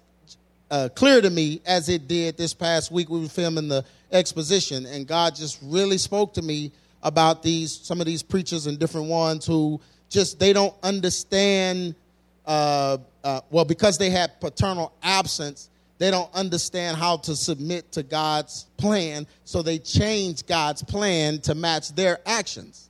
uh, 0.70 0.88
clear 0.94 1.20
to 1.20 1.30
me 1.30 1.60
as 1.66 1.88
it 1.88 2.06
did 2.06 2.36
this 2.36 2.54
past 2.54 2.92
week. 2.92 3.08
We 3.08 3.20
were 3.20 3.28
filming 3.28 3.68
the 3.68 3.84
exposition, 4.12 4.86
and 4.86 5.06
God 5.06 5.34
just 5.34 5.58
really 5.62 5.98
spoke 5.98 6.34
to 6.34 6.42
me 6.42 6.70
about 7.02 7.42
these 7.42 7.72
some 7.72 8.00
of 8.00 8.06
these 8.06 8.22
preachers 8.22 8.66
and 8.66 8.78
different 8.78 9.08
ones 9.08 9.46
who 9.46 9.80
just 10.08 10.38
they 10.38 10.52
don't 10.52 10.74
understand. 10.82 11.94
Uh, 12.46 12.98
uh, 13.22 13.40
well, 13.50 13.64
because 13.64 13.98
they 13.98 14.10
had 14.10 14.40
paternal 14.40 14.92
absence, 15.02 15.70
they 15.98 16.10
don't 16.10 16.32
understand 16.34 16.96
how 16.96 17.18
to 17.18 17.36
submit 17.36 17.92
to 17.92 18.02
God's 18.02 18.66
plan, 18.78 19.26
so 19.44 19.62
they 19.62 19.78
change 19.78 20.46
God's 20.46 20.82
plan 20.82 21.40
to 21.42 21.54
match 21.54 21.94
their 21.94 22.18
actions. 22.24 22.88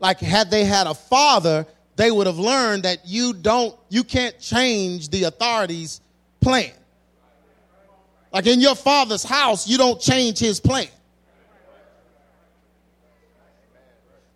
Like 0.00 0.20
had 0.20 0.50
they 0.50 0.64
had 0.64 0.86
a 0.86 0.94
father, 0.94 1.66
they 1.96 2.10
would 2.10 2.26
have 2.26 2.38
learned 2.38 2.84
that 2.84 3.00
you 3.04 3.34
don't, 3.34 3.76
you 3.90 4.04
can't 4.04 4.38
change 4.40 5.10
the 5.10 5.24
authority's 5.24 6.00
plan. 6.40 6.72
Like 8.32 8.46
in 8.46 8.60
your 8.60 8.74
father's 8.74 9.24
house, 9.24 9.68
you 9.68 9.78
don't 9.78 10.00
change 10.00 10.38
his 10.38 10.60
plan. 10.60 10.88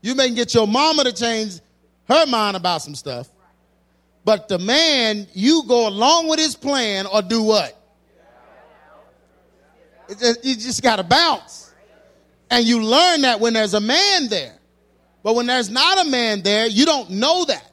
You 0.01 0.15
may 0.15 0.31
get 0.31 0.53
your 0.53 0.67
mama 0.67 1.05
to 1.05 1.13
change 1.13 1.61
her 2.09 2.27
mind 2.27 2.57
about 2.57 2.83
some 2.83 2.95
stuff, 2.95 3.31
but 4.25 4.49
the 4.49 4.59
man, 4.59 5.27
you 5.35 5.65
go 5.67 5.89
along 5.89 6.29
with 6.29 6.39
his 6.39 6.55
plan 6.55 7.07
or 7.07 7.23
do 7.23 7.43
what? 7.43 7.79
Just, 10.19 10.45
you 10.45 10.55
just 10.55 10.83
got 10.83 10.97
to 10.97 11.03
bounce. 11.03 11.73
And 12.51 12.67
you 12.67 12.83
learn 12.83 13.23
that 13.23 13.41
when 13.41 13.55
there's 13.55 13.75
a 13.75 13.81
man 13.81 14.29
there. 14.29 14.55
But 15.23 15.35
when 15.35 15.47
there's 15.47 15.71
not 15.71 16.07
a 16.07 16.11
man 16.11 16.43
there, 16.43 16.67
you 16.67 16.85
don't 16.85 17.11
know 17.11 17.45
that. 17.47 17.71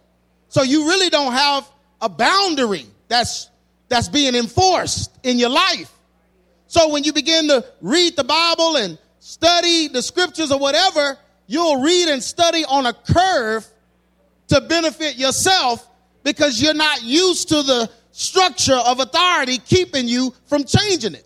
So 0.48 0.64
you 0.64 0.88
really 0.88 1.10
don't 1.10 1.34
have 1.34 1.70
a 2.02 2.10
boundary 2.10 2.86
that's, 3.08 3.50
that's 3.90 4.08
being 4.08 4.36
enforced 4.36 5.12
in 5.24 5.38
your 5.38 5.50
life. 5.50 5.92
So 6.68 6.90
when 6.90 7.04
you 7.04 7.14
begin 7.14 7.48
to 7.50 7.66
read 7.82 8.16
the 8.16 8.24
Bible 8.24 8.78
and 8.78 8.98
study 9.20 9.88
the 9.88 10.02
scriptures 10.02 10.52
or 10.52 10.60
whatever, 10.60 11.18
you'll 11.48 11.82
read 11.82 12.08
and 12.08 12.24
study 12.24 12.64
on 12.66 12.86
a 12.86 12.94
curve 12.94 13.68
to 14.48 14.62
benefit 14.62 15.18
yourself 15.18 15.89
because 16.34 16.62
you're 16.62 16.74
not 16.76 17.02
used 17.04 17.50
to 17.50 17.64
the 17.64 17.90
structure 18.12 18.76
of 18.76 19.00
authority 19.00 19.58
keeping 19.58 20.08
you 20.08 20.34
from 20.46 20.64
changing 20.64 21.16
it. 21.16 21.26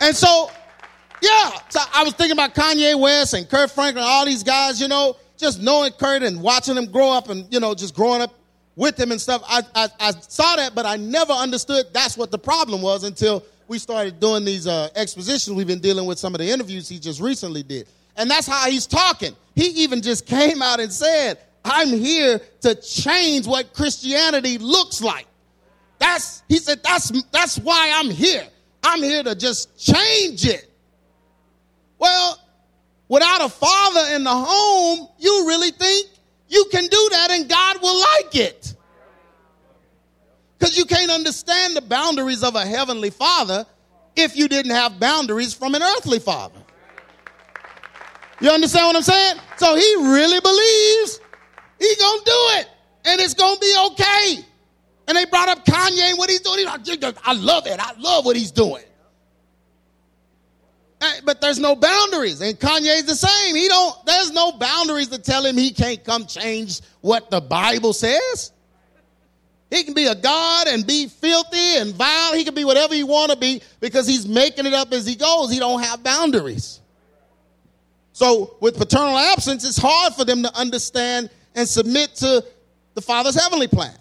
And 0.00 0.14
so, 0.14 0.50
yeah, 1.22 1.52
so 1.70 1.80
I 1.94 2.04
was 2.04 2.12
thinking 2.12 2.32
about 2.32 2.54
Kanye 2.54 2.98
West 2.98 3.32
and 3.34 3.48
Kirk 3.48 3.70
Franklin, 3.70 4.04
all 4.06 4.26
these 4.26 4.42
guys, 4.42 4.80
you 4.80 4.88
know, 4.88 5.16
just 5.38 5.62
knowing 5.62 5.92
Kirk 5.92 6.22
and 6.22 6.42
watching 6.42 6.74
them 6.74 6.86
grow 6.86 7.10
up 7.10 7.28
and, 7.30 7.46
you 7.52 7.60
know, 7.60 7.74
just 7.74 7.94
growing 7.94 8.20
up 8.20 8.34
with 8.74 9.00
him 9.00 9.10
and 9.10 9.20
stuff. 9.20 9.42
I, 9.46 9.62
I, 9.74 9.88
I 9.98 10.10
saw 10.28 10.56
that, 10.56 10.74
but 10.74 10.84
I 10.84 10.96
never 10.96 11.32
understood 11.32 11.86
that's 11.92 12.18
what 12.18 12.30
the 12.30 12.38
problem 12.38 12.82
was 12.82 13.04
until 13.04 13.42
we 13.68 13.78
started 13.78 14.20
doing 14.20 14.44
these 14.44 14.66
uh, 14.66 14.90
expositions. 14.94 15.56
We've 15.56 15.66
been 15.66 15.80
dealing 15.80 16.06
with 16.06 16.18
some 16.18 16.34
of 16.34 16.40
the 16.40 16.50
interviews 16.50 16.88
he 16.88 16.98
just 16.98 17.20
recently 17.20 17.62
did. 17.62 17.88
And 18.16 18.30
that's 18.30 18.46
how 18.46 18.68
he's 18.68 18.86
talking. 18.86 19.34
He 19.54 19.68
even 19.82 20.02
just 20.02 20.26
came 20.26 20.62
out 20.62 20.80
and 20.80 20.92
said, 20.92 21.38
I'm 21.66 21.88
here 21.88 22.40
to 22.60 22.74
change 22.76 23.46
what 23.46 23.74
Christianity 23.74 24.56
looks 24.58 25.02
like. 25.02 25.26
That's, 25.98 26.44
he 26.48 26.58
said, 26.58 26.80
that's, 26.82 27.10
that's 27.32 27.58
why 27.58 27.92
I'm 27.94 28.08
here. 28.08 28.46
I'm 28.84 29.02
here 29.02 29.24
to 29.24 29.34
just 29.34 29.76
change 29.76 30.46
it. 30.46 30.70
Well, 31.98 32.38
without 33.08 33.44
a 33.44 33.48
father 33.48 34.14
in 34.14 34.22
the 34.22 34.30
home, 34.32 35.08
you 35.18 35.48
really 35.48 35.72
think 35.72 36.06
you 36.48 36.66
can 36.70 36.86
do 36.86 37.08
that 37.12 37.30
and 37.32 37.48
God 37.48 37.82
will 37.82 38.00
like 38.00 38.36
it. 38.36 38.74
Because 40.56 40.78
you 40.78 40.84
can't 40.84 41.10
understand 41.10 41.74
the 41.74 41.82
boundaries 41.82 42.44
of 42.44 42.54
a 42.54 42.64
heavenly 42.64 43.10
father 43.10 43.66
if 44.14 44.36
you 44.36 44.46
didn't 44.46 44.72
have 44.72 45.00
boundaries 45.00 45.52
from 45.52 45.74
an 45.74 45.82
earthly 45.82 46.20
father. 46.20 46.60
You 48.40 48.50
understand 48.50 48.86
what 48.86 48.96
I'm 48.96 49.02
saying? 49.02 49.36
So 49.56 49.74
he 49.74 49.94
really 49.96 50.40
believes 50.40 51.20
he's 51.78 51.96
gonna 51.96 52.22
do 52.24 52.32
it, 52.58 52.68
and 53.04 53.20
it's 53.20 53.34
gonna 53.34 53.58
be 53.58 53.74
okay. 53.86 54.44
And 55.08 55.16
they 55.16 55.24
brought 55.26 55.48
up 55.48 55.64
Kanye 55.64 56.10
and 56.10 56.18
what 56.18 56.30
he's 56.30 56.40
doing. 56.40 56.58
He's 56.58 57.02
like, 57.02 57.16
I 57.24 57.32
love 57.34 57.66
it. 57.66 57.78
I 57.78 57.92
love 57.98 58.24
what 58.24 58.36
he's 58.36 58.50
doing. 58.50 58.82
Eh, 61.00 61.20
but 61.24 61.40
there's 61.40 61.58
no 61.58 61.76
boundaries, 61.76 62.40
and 62.40 62.58
Kanye's 62.58 63.04
the 63.04 63.14
same. 63.14 63.54
He 63.54 63.68
don't. 63.68 63.94
There's 64.06 64.32
no 64.32 64.52
boundaries 64.52 65.08
to 65.08 65.18
tell 65.18 65.44
him 65.44 65.56
he 65.56 65.70
can't 65.70 66.02
come 66.02 66.26
change 66.26 66.80
what 67.02 67.30
the 67.30 67.40
Bible 67.40 67.92
says. 67.92 68.52
He 69.70 69.82
can 69.82 69.94
be 69.94 70.06
a 70.06 70.14
god 70.14 70.68
and 70.68 70.86
be 70.86 71.08
filthy 71.08 71.76
and 71.76 71.94
vile. 71.94 72.34
He 72.34 72.44
can 72.44 72.54
be 72.54 72.64
whatever 72.64 72.94
he 72.94 73.02
want 73.02 73.32
to 73.32 73.36
be 73.36 73.60
because 73.80 74.06
he's 74.06 74.26
making 74.26 74.64
it 74.64 74.72
up 74.72 74.92
as 74.92 75.06
he 75.06 75.16
goes. 75.16 75.50
He 75.50 75.58
don't 75.58 75.82
have 75.82 76.02
boundaries. 76.02 76.80
So 78.12 78.56
with 78.60 78.78
paternal 78.78 79.18
absence, 79.18 79.64
it's 79.64 79.76
hard 79.76 80.14
for 80.14 80.24
them 80.24 80.42
to 80.44 80.56
understand 80.56 81.28
and 81.56 81.68
submit 81.68 82.14
to 82.16 82.44
the 82.94 83.00
Father's 83.00 83.34
heavenly 83.34 83.66
plan. 83.66 83.96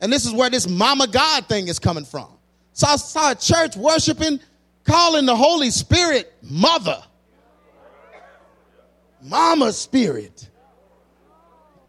And 0.00 0.12
this 0.12 0.26
is 0.26 0.32
where 0.32 0.50
this 0.50 0.68
mama 0.68 1.06
God 1.06 1.46
thing 1.46 1.68
is 1.68 1.78
coming 1.78 2.04
from. 2.04 2.28
So 2.72 2.86
I 2.88 2.96
saw 2.96 3.30
a 3.30 3.34
church 3.34 3.76
worshiping, 3.76 4.40
calling 4.84 5.26
the 5.26 5.36
Holy 5.36 5.70
Spirit 5.70 6.32
mother. 6.42 7.02
Mama 9.22 9.72
spirit. 9.72 10.48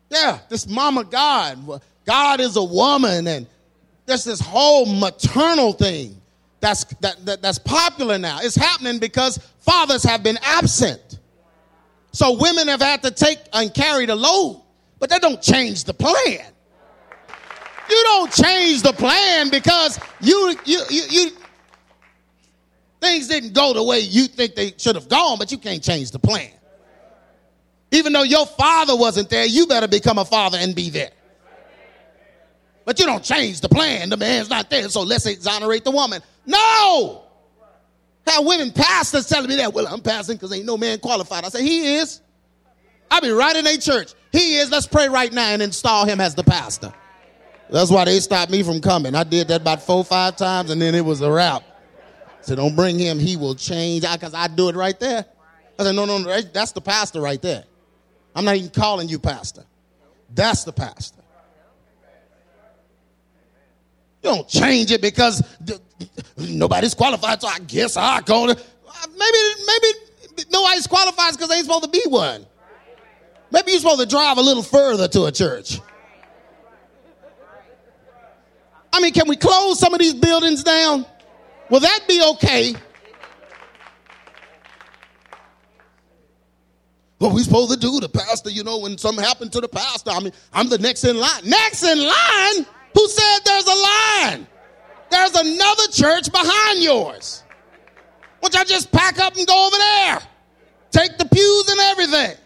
Yeah, 0.10 0.40
this 0.50 0.68
mama 0.68 1.04
God. 1.04 1.82
God 2.06 2.40
is 2.40 2.56
a 2.56 2.64
woman, 2.64 3.28
and 3.28 3.48
there's 4.06 4.24
this 4.24 4.40
whole 4.40 4.86
maternal 4.86 5.74
thing 5.74 6.20
that's 6.60 6.86
that, 7.02 7.26
that, 7.26 7.42
that's 7.42 7.60
popular 7.60 8.18
now. 8.18 8.40
It's 8.42 8.56
happening 8.56 9.00
because 9.00 9.38
fathers 9.60 10.04
have 10.04 10.24
been 10.24 10.40
absent. 10.42 11.07
So 12.18 12.32
women 12.32 12.68
have 12.68 12.82
had 12.82 13.04
to 13.04 13.12
take 13.12 13.38
and 13.54 13.72
carry 13.72 14.08
the 14.08 14.16
load, 14.16 14.64
but 14.98 15.12
that 15.12 15.22
don't 15.22 15.40
change 15.40 15.84
the 15.84 15.94
plan. 15.94 16.52
You 17.88 18.04
don't 18.06 18.34
change 18.34 18.82
the 18.82 18.92
plan 18.92 19.52
because 19.52 20.00
you 20.20 20.56
you 20.66 20.82
you, 20.90 21.02
you 21.12 21.30
things 23.00 23.28
didn't 23.28 23.54
go 23.54 23.72
the 23.72 23.84
way 23.84 24.00
you 24.00 24.26
think 24.26 24.56
they 24.56 24.74
should 24.80 24.96
have 24.96 25.08
gone, 25.08 25.38
but 25.38 25.52
you 25.52 25.60
can't 25.60 25.84
change 25.84 26.10
the 26.10 26.18
plan. 26.18 26.50
Even 27.92 28.14
though 28.14 28.24
your 28.24 28.48
father 28.48 28.96
wasn't 28.96 29.30
there, 29.30 29.46
you 29.46 29.68
better 29.68 29.88
become 29.88 30.18
a 30.18 30.26
father 30.26 30.58
and 30.58 30.74
be 30.74 30.90
there. 30.90 31.12
But 32.84 32.98
you 32.98 33.06
don't 33.06 33.24
change 33.24 33.62
the 33.62 33.70
plan. 33.70 34.10
The 34.10 34.18
man's 34.18 34.50
not 34.50 34.72
there, 34.72 34.90
so 34.90 35.04
let's 35.04 35.28
exonerate 35.28 35.84
the 35.84 35.92
woman. 35.92 36.24
No! 36.48 37.27
Have 38.28 38.46
women 38.46 38.72
pastors 38.72 39.28
telling 39.28 39.50
me 39.50 39.56
that. 39.58 39.74
Well, 39.74 39.88
I'm 39.88 40.02
passing 40.02 40.36
because 40.36 40.54
ain't 40.54 40.66
no 40.66 40.78
man 40.78 41.00
qualified. 41.00 41.46
I 41.46 41.50
say, 41.50 41.64
he 41.64 41.96
is. 41.96 42.22
I'll 43.10 43.22
be 43.22 43.32
right 43.32 43.56
in 43.56 43.66
a 43.66 43.78
church. 43.78 44.14
He 44.32 44.58
is. 44.58 44.70
Let's 44.70 44.88
pray 44.88 45.08
right 45.08 45.32
now 45.32 45.50
and 45.50 45.62
install 45.62 46.06
him 46.06 46.20
as 46.20 46.36
the 46.36 46.44
pastor. 46.44 46.94
That's 47.70 47.90
why 47.90 48.06
they 48.06 48.20
stopped 48.20 48.52
me 48.52 48.64
from 48.64 48.82
coming. 48.82 49.16
I 49.16 49.24
did 49.24 49.48
that 49.50 49.62
about 49.62 49.82
four, 49.82 50.04
five 50.04 50.36
times, 50.36 50.70
and 50.70 50.82
then 50.82 50.96
it 50.96 51.04
was 51.04 51.22
a 51.22 51.32
wrap. 51.32 51.64
So 52.42 52.56
don't 52.56 52.76
bring 52.76 52.98
him. 52.98 53.20
He 53.20 53.36
will 53.36 53.56
change. 53.56 54.04
Because 54.10 54.34
I, 54.34 54.44
I 54.44 54.48
do 54.48 54.70
it 54.70 54.76
right 54.76 54.98
there. 55.00 55.26
I 55.80 55.84
said, 55.84 55.96
no, 55.96 56.06
no, 56.06 56.18
no. 56.18 56.42
That's 56.42 56.72
the 56.72 56.82
pastor 56.82 57.22
right 57.22 57.42
there. 57.42 57.64
I'm 58.36 58.46
not 58.46 58.56
even 58.56 58.70
calling 58.70 59.10
you 59.10 59.20
pastor. 59.20 59.64
That's 60.34 60.64
the 60.64 60.74
pastor. 60.74 61.22
You 64.24 64.32
don't 64.32 64.48
change 64.48 64.92
it 64.92 65.02
because 65.02 65.44
nobody's 66.38 66.94
qualified, 66.94 67.42
so 67.42 67.48
I 67.48 67.60
guess 67.60 67.98
I 67.98 68.22
call 68.22 68.50
it. 68.50 68.60
Uh, 68.88 69.08
maybe, 69.18 69.38
maybe 69.66 70.48
nobody's 70.52 70.88
qualified 70.88 71.34
because 71.34 71.50
they 71.50 71.56
ain't 71.56 71.66
supposed 71.66 71.84
to 71.84 71.90
be 71.90 72.04
one. 72.08 72.46
Maybe 73.52 73.72
you're 73.72 73.80
supposed 73.80 74.02
to 74.02 74.06
drive 74.06 74.38
a 74.38 74.42
little 74.42 74.64
further 74.64 75.08
to 75.10 75.26
a 75.26 75.32
church. 75.32 75.80
I 78.92 79.00
mean, 79.00 79.14
can 79.14 79.28
we 79.28 79.36
close 79.36 79.80
some 79.80 79.94
of 79.94 80.00
these 80.00 80.14
buildings 80.14 80.64
down? 80.64 81.06
Will 81.70 81.80
that 81.80 82.00
be 82.08 82.22
okay? 82.34 82.74
What 87.20 87.34
we 87.34 87.42
supposed 87.42 87.72
to 87.72 87.80
do? 87.80 88.00
The 88.00 88.10
pastor, 88.10 88.50
you 88.50 88.64
know, 88.64 88.80
when 88.80 88.98
something 88.98 89.24
happened 89.24 89.52
to 89.54 89.62
the 89.62 89.68
pastor, 89.68 90.12
I 90.12 90.20
mean, 90.20 90.34
I'm 90.54 90.70
the 90.70 90.78
next 90.78 91.04
in 91.04 91.18
line. 91.18 91.42
Next 91.44 91.84
in 91.84 91.98
line? 91.98 92.66
Who 92.94 93.08
said 93.08 93.40
there's 93.44 93.66
a 93.66 93.76
line? 93.76 94.48
There's 95.10 95.36
another 95.36 95.88
church 95.92 96.32
behind 96.32 96.84
yours. 96.84 97.44
Why 98.40 98.50
don't 98.50 98.56
y'all 98.56 98.66
just 98.66 98.92
pack 98.92 99.20
up 99.20 99.36
and 99.36 99.48
go 99.48 99.68
over 99.68 99.78
there? 99.78 100.20
Take 100.92 101.18
the 101.18 101.26
pews 101.26 101.70
and 101.70 101.80
everything. 101.80 102.38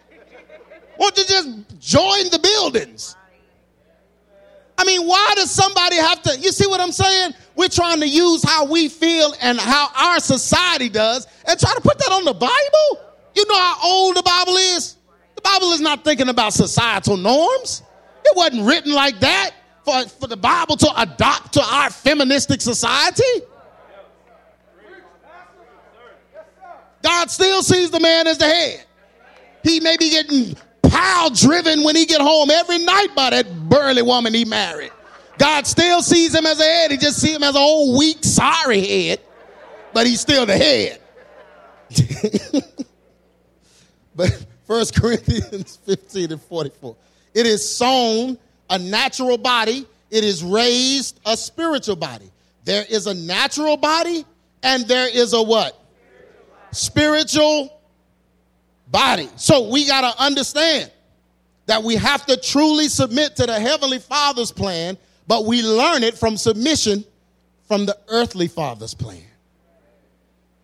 Why 0.96 1.10
don't 1.10 1.18
you 1.18 1.24
just 1.24 1.80
join 1.80 2.30
the 2.30 2.38
buildings? 2.38 3.16
I 4.78 4.84
mean, 4.84 5.06
why 5.06 5.32
does 5.36 5.50
somebody 5.50 5.96
have 5.96 6.22
to? 6.22 6.38
You 6.38 6.50
see 6.50 6.66
what 6.66 6.80
I'm 6.80 6.92
saying? 6.92 7.34
We're 7.54 7.68
trying 7.68 8.00
to 8.00 8.08
use 8.08 8.42
how 8.42 8.64
we 8.64 8.88
feel 8.88 9.34
and 9.40 9.58
how 9.58 9.88
our 9.94 10.18
society 10.18 10.88
does 10.88 11.26
and 11.46 11.58
try 11.58 11.72
to 11.74 11.80
put 11.80 11.98
that 11.98 12.10
on 12.10 12.24
the 12.24 12.32
Bible. 12.32 13.12
You 13.34 13.46
know 13.46 13.58
how 13.58 13.76
old 13.84 14.16
the 14.16 14.22
Bible 14.22 14.56
is? 14.56 14.96
The 15.34 15.42
Bible 15.42 15.72
is 15.72 15.80
not 15.80 16.04
thinking 16.04 16.28
about 16.28 16.52
societal 16.52 17.16
norms. 17.16 17.82
It 18.24 18.36
wasn't 18.36 18.66
written 18.66 18.92
like 18.92 19.20
that 19.20 19.52
for, 19.84 20.08
for 20.08 20.26
the 20.26 20.36
Bible 20.36 20.76
to 20.76 20.92
adopt 21.00 21.54
to 21.54 21.62
our 21.62 21.90
feministic 21.90 22.60
society. 22.60 23.22
God 27.02 27.30
still 27.30 27.62
sees 27.62 27.90
the 27.90 27.98
man 28.00 28.26
as 28.28 28.38
the 28.38 28.46
head. 28.46 28.84
He 29.64 29.80
may 29.80 29.96
be 29.96 30.10
getting 30.10 30.56
pile 30.82 31.30
driven 31.30 31.82
when 31.82 31.96
he 31.96 32.06
get 32.06 32.20
home 32.20 32.50
every 32.50 32.78
night 32.78 33.08
by 33.14 33.30
that 33.30 33.68
burly 33.68 34.02
woman 34.02 34.34
he 34.34 34.44
married. 34.44 34.92
God 35.38 35.66
still 35.66 36.02
sees 36.02 36.34
him 36.34 36.46
as 36.46 36.60
a 36.60 36.64
head. 36.64 36.90
He 36.92 36.96
just 36.96 37.20
sees 37.20 37.34
him 37.34 37.42
as 37.42 37.56
an 37.56 37.60
old, 37.60 37.98
weak, 37.98 38.18
sorry 38.22 38.86
head, 38.86 39.20
but 39.92 40.06
he's 40.06 40.20
still 40.20 40.46
the 40.46 40.56
head. 40.56 41.00
But 44.14 44.46
1 44.66 44.86
Corinthians 44.94 45.78
15 45.86 46.32
and 46.32 46.42
44. 46.42 46.96
It 47.34 47.46
is 47.46 47.76
sown 47.76 48.38
a 48.72 48.78
natural 48.78 49.36
body, 49.36 49.86
it 50.10 50.24
is 50.24 50.42
raised 50.42 51.20
a 51.26 51.36
spiritual 51.36 51.94
body. 51.94 52.30
There 52.64 52.84
is 52.88 53.06
a 53.06 53.14
natural 53.14 53.76
body 53.76 54.24
and 54.62 54.88
there 54.88 55.14
is 55.14 55.34
a 55.34 55.42
what? 55.42 55.78
Spiritual 56.70 57.78
body. 58.90 59.28
So 59.36 59.68
we 59.68 59.86
got 59.86 60.10
to 60.10 60.22
understand 60.22 60.90
that 61.66 61.82
we 61.82 61.96
have 61.96 62.24
to 62.26 62.36
truly 62.38 62.88
submit 62.88 63.36
to 63.36 63.46
the 63.46 63.60
Heavenly 63.60 63.98
Father's 63.98 64.50
plan, 64.50 64.96
but 65.26 65.44
we 65.44 65.62
learn 65.62 66.02
it 66.02 66.16
from 66.16 66.38
submission 66.38 67.04
from 67.68 67.84
the 67.84 67.96
earthly 68.08 68.48
Father's 68.48 68.94
plan. 68.94 69.22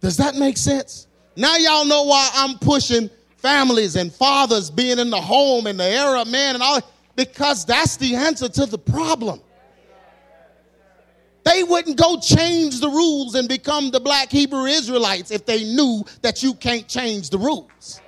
Does 0.01 0.17
that 0.17 0.35
make 0.35 0.57
sense? 0.57 1.07
Now 1.37 1.57
y'all 1.57 1.85
know 1.85 2.05
why 2.05 2.31
I'm 2.35 2.59
pushing 2.59 3.11
families 3.37 3.97
and 3.97 4.13
fathers 4.13 4.71
being 4.71 4.99
in 4.99 5.11
the 5.11 5.21
home 5.21 5.67
and 5.67 5.79
the 5.79 5.85
era 5.85 6.23
of 6.23 6.29
man 6.29 6.55
and 6.55 6.63
all 6.63 6.81
because 7.19 7.65
that's 7.65 7.97
the 7.97 8.15
answer 8.15 8.49
to 8.49 8.65
the 8.65 8.79
problem. 8.79 9.41
They 11.45 11.65
wouldn't 11.65 11.99
go 11.99 12.21
change 12.21 12.79
the 12.79 12.89
rules 12.89 13.35
and 13.35 13.49
become 13.49 13.91
the 13.91 13.99
black 13.99 14.31
Hebrew 14.31 14.67
Israelites 14.67 15.33
if 15.33 15.45
they 15.45 15.65
knew 15.65 16.05
that 16.23 16.45
you 16.45 16.55
can't 16.55 16.87
change 16.87 17.31
the 17.31 17.39
rules. 17.39 18.01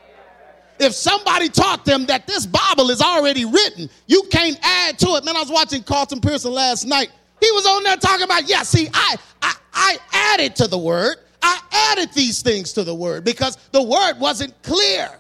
If 0.78 0.92
somebody 0.94 1.48
taught 1.48 1.84
them 1.84 2.06
that 2.06 2.28
this 2.28 2.46
Bible 2.46 2.90
is 2.90 3.02
already 3.02 3.44
written, 3.44 3.90
you 4.06 4.22
can't 4.30 4.58
add 4.62 4.96
to 5.00 5.08
it. 5.16 5.24
Man, 5.24 5.36
I 5.36 5.40
was 5.40 5.50
watching 5.50 5.82
Carlton 5.82 6.20
Pearson 6.20 6.52
last 6.52 6.86
night. 6.86 7.10
He 7.40 7.50
was 7.50 7.66
on 7.66 7.82
there 7.82 7.96
talking 7.96 8.24
about, 8.24 8.48
yeah, 8.48 8.62
see, 8.62 8.88
I, 8.94 9.16
I, 9.42 9.54
I 9.72 9.98
added 10.12 10.54
to 10.56 10.68
the 10.68 10.78
word. 10.78 11.16
I 11.42 11.58
added 11.72 12.12
these 12.12 12.42
things 12.42 12.72
to 12.74 12.84
the 12.84 12.94
word 12.94 13.24
because 13.24 13.58
the 13.72 13.82
word 13.82 14.20
wasn't 14.20 14.54
clear. 14.62 15.19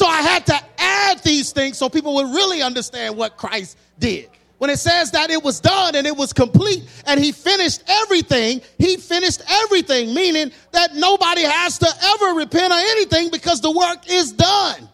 So 0.00 0.06
I 0.06 0.22
had 0.22 0.46
to 0.46 0.58
add 0.78 1.18
these 1.24 1.52
things 1.52 1.76
so 1.76 1.90
people 1.90 2.14
would 2.14 2.34
really 2.34 2.62
understand 2.62 3.18
what 3.18 3.36
Christ 3.36 3.76
did. 3.98 4.30
When 4.56 4.70
it 4.70 4.78
says 4.78 5.10
that 5.10 5.28
it 5.28 5.44
was 5.44 5.60
done 5.60 5.94
and 5.94 6.06
it 6.06 6.16
was 6.16 6.32
complete 6.32 6.88
and 7.04 7.20
he 7.20 7.32
finished 7.32 7.82
everything, 7.86 8.62
he 8.78 8.96
finished 8.96 9.42
everything, 9.46 10.14
meaning 10.14 10.52
that 10.72 10.94
nobody 10.94 11.42
has 11.42 11.76
to 11.80 11.88
ever 12.02 12.34
repent 12.34 12.72
or 12.72 12.78
anything 12.78 13.28
because 13.30 13.60
the 13.60 13.70
work 13.70 14.10
is 14.10 14.32
done. 14.32 14.88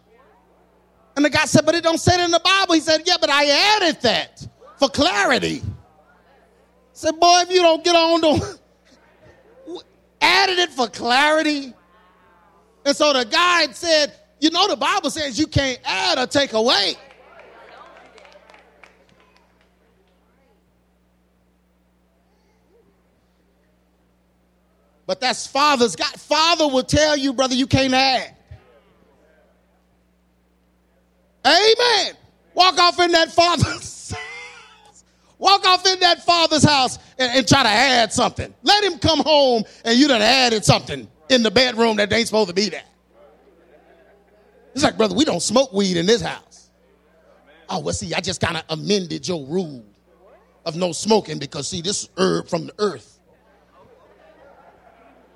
And 1.15 1.25
the 1.25 1.31
guy 1.31 1.45
said, 1.45 1.65
But 1.65 1.77
it 1.77 1.85
don't 1.85 1.99
say 1.99 2.15
it 2.15 2.25
in 2.25 2.33
the 2.33 2.41
Bible. 2.41 2.75
He 2.75 2.81
said, 2.81 3.03
Yeah, 3.07 3.15
but 3.21 3.31
I 3.31 3.77
added 3.77 4.03
that 4.03 4.45
for 4.77 4.89
clarity. 4.89 5.63
I 5.65 5.71
said, 6.95 7.21
Boy, 7.21 7.43
if 7.43 7.51
you 7.53 7.63
don't 7.63 7.85
get 7.85 7.95
on, 7.95 8.21
don't 8.23 8.61
added 10.21 10.59
it 10.59 10.71
for 10.71 10.89
clarity. 10.89 11.75
And 12.85 12.97
so 12.97 13.13
the 13.13 13.25
guy 13.25 13.69
said, 13.71 14.13
you 14.39 14.51
know, 14.51 14.69
the 14.69 14.77
Bible 14.77 15.11
says 15.11 15.39
you 15.39 15.47
can't 15.47 15.79
add 15.85 16.19
or 16.19 16.27
take 16.27 16.53
away. 16.53 16.97
But 25.07 25.21
that's 25.21 25.47
father's 25.47 25.95
God. 25.95 26.09
Father 26.09 26.67
will 26.67 26.83
tell 26.83 27.17
you, 27.17 27.33
brother, 27.33 27.55
you 27.55 27.67
can't 27.67 27.95
add. 27.95 28.35
Amen. 31.47 32.15
Walk 32.55 32.79
off 32.79 32.99
in 32.99 33.13
that 33.13 33.31
father's 33.31 34.15
Walk 35.39 35.67
off 35.67 35.87
in 35.87 36.01
that 36.01 36.25
father's 36.25 36.65
house 36.65 36.99
and, 37.19 37.31
and, 37.39 37.47
try 37.47 37.63
to 37.63 37.69
add 37.69 38.13
something. 38.13 38.53
Let 38.63 38.83
him 38.83 38.99
come 38.99 39.21
home 39.21 39.65
and 39.85 39.99
you 39.99 40.09
done 40.09 40.23
added 40.23 40.65
something 40.65 41.07
in 41.29 41.43
the 41.43 41.51
bedroom 41.51 41.97
that 41.97 42.11
ain't 42.13 42.27
supposed 42.27 42.49
to 42.49 42.55
be 42.55 42.71
there. 42.71 42.83
It's 44.77 44.85
like, 44.85 44.99
brother, 44.99 45.15
we 45.15 45.25
don't 45.25 45.41
smoke 45.41 45.73
weed 45.73 45.97
in 45.97 46.05
this 46.05 46.21
house. 46.21 46.69
Oh, 47.67 47.79
well, 47.79 47.95
see, 47.95 48.13
I 48.13 48.21
just 48.21 48.43
kind 48.43 48.59
of 48.59 48.65
amended 48.69 49.27
your 49.27 49.47
rule 49.47 49.83
of 50.67 50.77
no 50.77 50.93
smoking 50.93 51.39
because, 51.39 51.67
see, 51.67 51.81
this 51.81 52.11
herb 52.19 52.47
from 52.47 52.67
the 52.67 52.75
earth. 52.79 53.19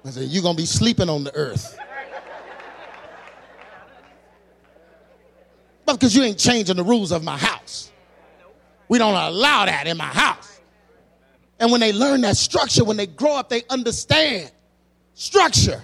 I 0.05 0.11
said, 0.11 0.25
you're 0.25 0.43
going 0.43 0.57
to 0.57 0.63
be 0.63 0.67
sleeping 0.67 1.09
on 1.09 1.25
the 1.25 1.35
earth. 1.35 1.79
But 5.87 5.95
because 5.95 6.15
you 6.15 6.23
ain't 6.23 6.39
changing 6.39 6.77
the 6.77 6.85
rules 6.85 7.11
of 7.11 7.25
my 7.25 7.39
house. 7.39 7.91
We 8.89 8.99
don't 8.99 9.15
allow 9.15 9.65
that 9.65 9.87
in 9.87 9.97
my 9.97 10.05
house. 10.05 10.61
And 11.59 11.73
when 11.73 11.81
they 11.81 11.95
learn 11.95 12.21
that 12.21 12.37
structure, 12.37 12.85
when 12.85 12.99
they 12.99 13.07
grow 13.07 13.37
up, 13.37 13.49
they 13.49 13.63
understand 13.71 14.53
structure. 15.15 15.81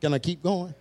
Can 0.00 0.14
I 0.14 0.18
keep 0.18 0.42
going? 0.42 0.74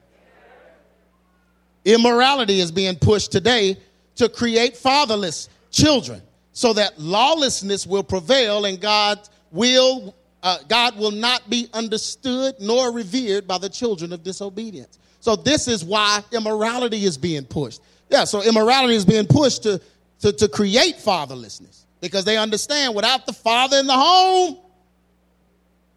Immorality 1.84 2.60
is 2.60 2.72
being 2.72 2.96
pushed 2.96 3.32
today 3.32 3.78
to 4.16 4.28
create 4.30 4.76
fatherless 4.76 5.50
children 5.72 6.22
so 6.52 6.74
that 6.74 7.00
lawlessness 7.00 7.86
will 7.86 8.04
prevail 8.04 8.66
and 8.66 8.80
God 8.80 9.20
will 9.52 10.16
uh, 10.42 10.60
God 10.68 10.98
will 10.98 11.12
not 11.12 11.50
be 11.50 11.68
understood 11.74 12.54
nor 12.60 12.92
revered 12.92 13.48
by 13.48 13.58
the 13.58 13.68
children 13.68 14.14
of 14.14 14.22
disobedience. 14.22 15.00
So 15.20 15.36
this 15.36 15.68
is 15.68 15.84
why 15.84 16.24
immorality 16.32 17.04
is 17.04 17.18
being 17.18 17.46
pushed. 17.46 17.82
Yeah, 18.10 18.26
so 18.26 18.44
immorality 18.44 18.94
is 18.94 19.06
being 19.06 19.26
pushed 19.26 19.64
to, 19.64 19.82
to, 20.20 20.32
to 20.32 20.48
create 20.48 20.98
fatherlessness 20.98 21.86
because 22.00 22.26
they 22.26 22.38
understand 22.38 22.94
without 22.94 23.26
the 23.26 23.34
father 23.34 23.78
in 23.78 23.88
the 23.88 23.94
home, 23.94 24.60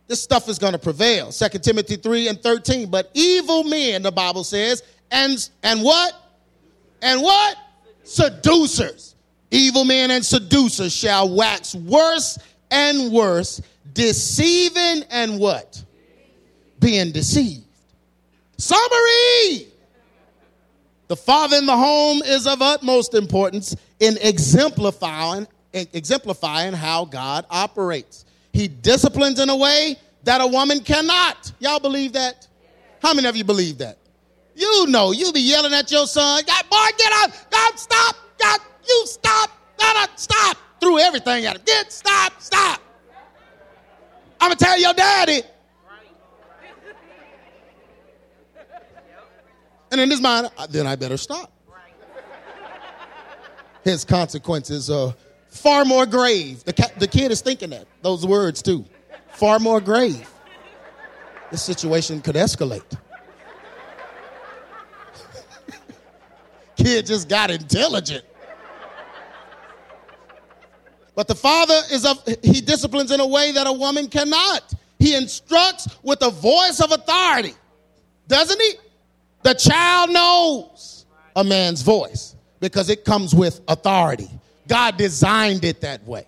this 0.09 0.23
stuff 0.23 0.49
is 0.49 0.59
going 0.59 0.73
to 0.73 0.79
prevail. 0.79 1.31
2 1.31 1.49
Timothy 1.59 1.97
3 1.97 2.29
and 2.29 2.43
13. 2.43 2.91
But 2.91 3.11
evil 3.15 3.63
men, 3.65 4.03
the 4.03 4.11
Bible 4.11 4.43
says, 4.43 4.83
and, 5.11 5.49
and 5.63 5.83
what? 5.83 6.15
And 7.03 7.23
what? 7.23 7.57
Seducers. 8.03 9.15
Evil 9.51 9.85
men 9.85 10.11
and 10.11 10.25
seducers 10.25 10.95
shall 10.95 11.35
wax 11.35 11.75
worse 11.75 12.39
and 12.71 13.13
worse, 13.13 13.61
deceiving 13.93 15.05
and 15.11 15.39
what? 15.39 15.83
Being 16.81 17.13
deceived. 17.13 17.65
Summary. 18.57 19.69
The 21.09 21.17
father 21.17 21.57
in 21.57 21.67
the 21.67 21.77
home 21.77 22.23
is 22.25 22.47
of 22.47 22.61
utmost 22.61 23.15
importance 23.15 23.75
in 24.01 24.19
exemplifying, 24.21 25.47
exemplifying 25.73 26.75
how 26.75 27.07
God 27.07 27.47
operates. 27.49 28.27
He 28.59 28.67
disciplines 28.67 29.39
in 29.39 29.51
a 29.51 29.57
way 29.57 29.97
that 30.25 30.41
a 30.41 30.47
woman 30.49 30.81
cannot. 30.81 31.53
Y'all 31.61 31.79
believe 31.79 32.15
that? 32.15 32.49
How 33.01 33.15
many 33.15 33.29
of 33.29 33.37
you 33.37 33.45
believe 33.45 33.79
that? 33.79 33.99
You 34.57 34.89
know, 34.89 35.13
you 35.13 35.33
be 35.33 35.39
yelling 35.39 35.73
at 35.73 35.93
your 35.93 36.09
son, 36.09 36.43
God, 36.45 36.65
boy, 36.69 36.87
get 36.99 37.13
out, 37.19 37.47
God, 37.53 37.79
stop, 37.79 38.17
God, 38.37 38.59
you 38.85 39.03
stop, 39.07 39.51
God, 39.79 40.09
uh, 40.09 40.13
stop. 40.17 40.57
Threw 40.81 40.99
everything 40.99 41.45
at 41.45 41.55
him. 41.55 41.63
Get, 41.65 41.93
stop, 41.93 42.33
stop. 42.43 42.81
I'm 44.41 44.49
gonna 44.49 44.57
tell 44.57 44.77
your 44.77 44.93
daddy. 44.93 45.43
And 49.93 50.01
in 50.01 50.11
his 50.11 50.21
mind, 50.21 50.51
uh, 50.59 50.67
then 50.67 50.85
I 50.89 50.97
better 50.97 51.17
stop. 51.17 51.53
His 53.85 54.05
consequences 54.05 54.91
are 54.91 55.15
far 55.59 55.85
more 55.85 56.07
grave. 56.07 56.65
The, 56.65 56.73
ca- 56.73 56.93
the 56.99 57.09
kid 57.09 57.31
is 57.31 57.41
thinking 57.41 57.71
that, 57.71 57.87
those 58.03 58.27
words 58.27 58.63
too. 58.63 58.85
Far 59.33 59.59
more 59.59 59.81
grave. 59.81 60.29
This 61.51 61.63
situation 61.63 62.21
could 62.21 62.35
escalate. 62.35 62.97
kid 66.77 67.07
just 67.07 67.29
got 67.29 67.51
intelligent. 67.51 68.25
But 71.15 71.27
the 71.27 71.35
father 71.35 71.81
is 71.91 72.07
of, 72.07 72.23
he 72.43 72.61
disciplines 72.61 73.11
in 73.11 73.19
a 73.19 73.27
way 73.27 73.51
that 73.53 73.67
a 73.67 73.73
woman 73.73 74.07
cannot. 74.07 74.73
He 75.01 75.17
instructs 75.17 75.89
with 76.03 76.23
a 76.23 76.31
voice 76.31 76.81
of 76.81 76.93
authority, 76.93 77.55
doesn't 78.29 78.61
he? 78.61 78.75
The 79.43 79.55
child 79.55 80.11
knows 80.11 81.07
a 81.35 81.43
man's 81.43 81.83
voice 81.83 82.37
because 82.61 82.89
it 82.89 83.05
comes 83.05 83.35
with 83.35 83.61
authority. 83.69 84.29
God 84.69 84.97
designed 84.97 85.65
it 85.65 85.81
that 85.81 86.07
way. 86.07 86.27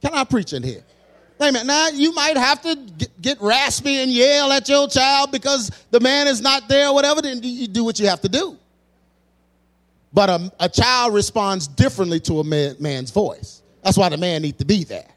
Can 0.00 0.14
I 0.14 0.24
preach 0.24 0.52
in 0.52 0.62
here? 0.62 0.82
Amen. 1.42 1.66
Now, 1.66 1.88
you 1.88 2.12
might 2.12 2.36
have 2.36 2.60
to 2.62 2.76
get, 2.76 3.22
get, 3.22 3.40
raspy 3.40 3.96
and 3.96 4.10
yell 4.10 4.52
at 4.52 4.68
your 4.68 4.88
child 4.88 5.32
because 5.32 5.70
the 5.90 6.00
man 6.00 6.26
is 6.26 6.40
not 6.40 6.68
there 6.68 6.88
or 6.88 6.94
whatever, 6.94 7.22
then 7.22 7.40
you 7.42 7.66
do 7.66 7.82
what 7.82 7.98
you 7.98 8.06
have 8.08 8.20
to 8.20 8.28
do. 8.28 8.58
But 10.12 10.28
a, 10.28 10.52
a 10.60 10.68
child 10.68 11.14
responds 11.14 11.66
differently 11.66 12.20
to 12.20 12.40
a 12.40 12.44
man, 12.44 12.76
man's 12.78 13.10
voice. 13.10 13.62
That's 13.82 13.96
why 13.96 14.10
the 14.10 14.18
man 14.18 14.42
needs 14.42 14.58
to 14.58 14.66
be 14.66 14.84
there. 14.84 15.08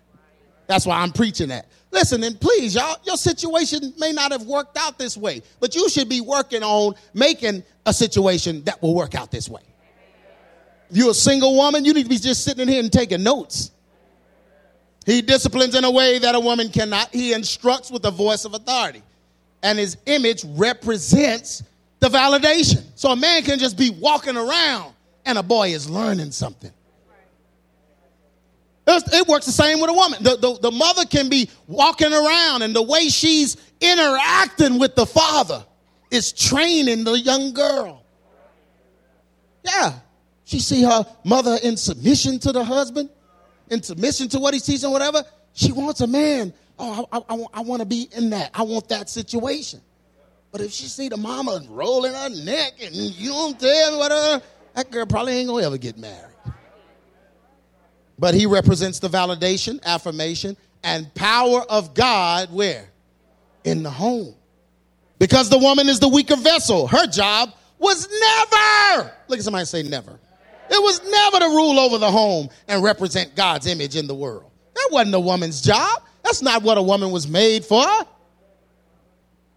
That's 0.73 0.87
why 0.87 1.01
I'm 1.01 1.11
preaching 1.11 1.49
that. 1.49 1.67
Listen, 1.91 2.23
and 2.23 2.41
please, 2.41 2.73
y'all, 2.73 2.97
your 3.05 3.15
situation 3.15 3.93
may 3.99 4.11
not 4.11 4.31
have 4.31 4.41
worked 4.47 4.75
out 4.75 4.97
this 4.97 5.15
way, 5.15 5.43
but 5.59 5.75
you 5.75 5.87
should 5.87 6.09
be 6.09 6.19
working 6.19 6.63
on 6.63 6.95
making 7.13 7.63
a 7.85 7.93
situation 7.93 8.63
that 8.63 8.81
will 8.81 8.95
work 8.95 9.13
out 9.13 9.29
this 9.29 9.47
way. 9.47 9.61
If 10.89 10.97
you're 10.97 11.11
a 11.11 11.13
single 11.13 11.55
woman, 11.55 11.85
you 11.85 11.93
need 11.93 12.05
to 12.05 12.09
be 12.09 12.17
just 12.17 12.43
sitting 12.43 12.63
in 12.63 12.69
here 12.69 12.79
and 12.79 12.91
taking 12.91 13.21
notes. 13.21 13.69
He 15.05 15.21
disciplines 15.21 15.75
in 15.75 15.83
a 15.83 15.91
way 15.91 16.17
that 16.17 16.33
a 16.33 16.39
woman 16.39 16.69
cannot. 16.69 17.13
He 17.13 17.33
instructs 17.33 17.91
with 17.91 18.01
the 18.01 18.09
voice 18.09 18.43
of 18.43 18.55
authority. 18.55 19.03
And 19.61 19.77
his 19.77 19.95
image 20.07 20.43
represents 20.43 21.61
the 21.99 22.09
validation. 22.09 22.83
So 22.95 23.11
a 23.11 23.15
man 23.15 23.43
can 23.43 23.59
just 23.59 23.77
be 23.77 23.91
walking 23.91 24.37
around 24.37 24.95
and 25.23 25.37
a 25.37 25.43
boy 25.43 25.67
is 25.67 25.87
learning 25.87 26.31
something. 26.31 26.71
It 28.85 29.27
works 29.27 29.45
the 29.45 29.51
same 29.51 29.79
with 29.79 29.89
a 29.89 29.93
woman. 29.93 30.21
The, 30.23 30.35
the, 30.35 30.59
the, 30.59 30.71
mother 30.71 31.05
can 31.05 31.29
be 31.29 31.49
walking 31.67 32.11
around, 32.11 32.63
and 32.63 32.75
the 32.75 32.81
way 32.81 33.07
she's 33.07 33.55
interacting 33.79 34.77
with 34.77 34.95
the 34.95 35.05
father 35.05 35.65
is 36.11 36.33
training 36.33 37.05
the 37.05 37.17
young 37.17 37.53
girl. 37.53 38.03
Yeah. 39.63 39.93
She 40.43 40.59
see 40.59 40.83
her 40.83 41.05
mother 41.23 41.57
in 41.63 41.77
submission 41.77 42.39
to 42.39 42.51
the 42.51 42.63
husband, 42.63 43.09
in 43.69 43.81
submission 43.81 44.27
to 44.29 44.39
what 44.39 44.53
he 44.53 44.59
sees 44.59 44.83
and 44.83 44.91
whatever. 44.91 45.23
She 45.53 45.71
wants 45.71 46.01
a 46.01 46.07
man. 46.07 46.53
Oh, 46.77 47.07
I, 47.11 47.21
I, 47.29 47.45
I 47.53 47.61
want 47.61 47.81
to 47.81 47.85
be 47.85 48.09
in 48.15 48.31
that. 48.31 48.51
I 48.53 48.63
want 48.63 48.89
that 48.89 49.09
situation. 49.09 49.79
But 50.51 50.61
if 50.61 50.71
she 50.71 50.85
see 50.85 51.07
the 51.09 51.17
mama 51.17 51.61
rolling 51.69 52.13
her 52.13 52.29
neck 52.29 52.73
and 52.83 52.93
you 52.93 53.29
don't 53.29 53.59
tell 53.59 53.91
me 53.91 53.97
whatever, 53.97 54.43
that 54.75 54.91
girl 54.91 55.05
probably 55.05 55.33
ain't 55.33 55.49
gonna 55.49 55.65
ever 55.65 55.77
get 55.77 55.97
married. 55.97 56.32
But 58.23 58.35
he 58.35 58.45
represents 58.45 58.99
the 58.99 59.09
validation, 59.09 59.83
affirmation, 59.83 60.55
and 60.81 61.13
power 61.13 61.59
of 61.69 61.93
God 61.93 62.53
where? 62.53 62.87
In 63.65 63.83
the 63.83 63.89
home. 63.89 64.33
Because 65.19 65.49
the 65.49 65.57
woman 65.57 65.89
is 65.89 65.99
the 65.99 66.07
weaker 66.07 66.37
vessel. 66.37 66.87
Her 66.87 67.05
job 67.05 67.51
was 67.79 68.07
never, 68.07 69.11
look 69.27 69.39
at 69.39 69.43
somebody 69.43 69.65
say 69.65 69.83
never. 69.83 70.17
It 70.69 70.81
was 70.81 71.01
never 71.03 71.39
to 71.39 71.47
rule 71.47 71.77
over 71.77 71.97
the 71.97 72.09
home 72.09 72.47
and 72.69 72.81
represent 72.81 73.35
God's 73.35 73.67
image 73.67 73.97
in 73.97 74.07
the 74.07 74.15
world. 74.15 74.49
That 74.73 74.87
wasn't 74.89 75.15
a 75.15 75.19
woman's 75.19 75.61
job. 75.61 76.01
That's 76.23 76.41
not 76.41 76.63
what 76.63 76.77
a 76.77 76.81
woman 76.81 77.11
was 77.11 77.27
made 77.27 77.65
for. 77.65 77.85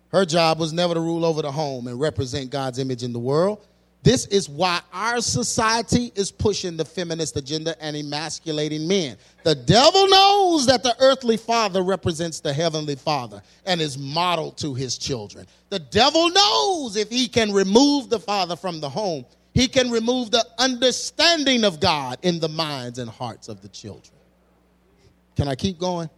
Her 0.08 0.24
job 0.24 0.58
was 0.58 0.72
never 0.72 0.94
to 0.94 1.00
rule 1.00 1.24
over 1.24 1.40
the 1.40 1.52
home 1.52 1.86
and 1.86 2.00
represent 2.00 2.50
God's 2.50 2.80
image 2.80 3.04
in 3.04 3.12
the 3.12 3.20
world. 3.20 3.64
This 4.06 4.26
is 4.26 4.48
why 4.48 4.82
our 4.92 5.20
society 5.20 6.12
is 6.14 6.30
pushing 6.30 6.76
the 6.76 6.84
feminist 6.84 7.36
agenda 7.36 7.74
and 7.82 7.96
emasculating 7.96 8.86
men. 8.86 9.16
The 9.42 9.56
devil 9.56 10.06
knows 10.06 10.64
that 10.66 10.84
the 10.84 10.94
earthly 11.00 11.36
father 11.36 11.82
represents 11.82 12.38
the 12.38 12.52
heavenly 12.52 12.94
father 12.94 13.42
and 13.64 13.80
is 13.80 13.98
modeled 13.98 14.58
to 14.58 14.74
his 14.74 14.96
children. 14.96 15.44
The 15.70 15.80
devil 15.80 16.30
knows 16.30 16.94
if 16.94 17.10
he 17.10 17.26
can 17.26 17.52
remove 17.52 18.08
the 18.08 18.20
father 18.20 18.54
from 18.54 18.78
the 18.78 18.88
home, 18.88 19.26
he 19.54 19.66
can 19.66 19.90
remove 19.90 20.30
the 20.30 20.46
understanding 20.56 21.64
of 21.64 21.80
God 21.80 22.18
in 22.22 22.38
the 22.38 22.48
minds 22.48 23.00
and 23.00 23.10
hearts 23.10 23.48
of 23.48 23.60
the 23.60 23.68
children. 23.70 24.14
Can 25.34 25.48
I 25.48 25.56
keep 25.56 25.80
going? 25.80 26.08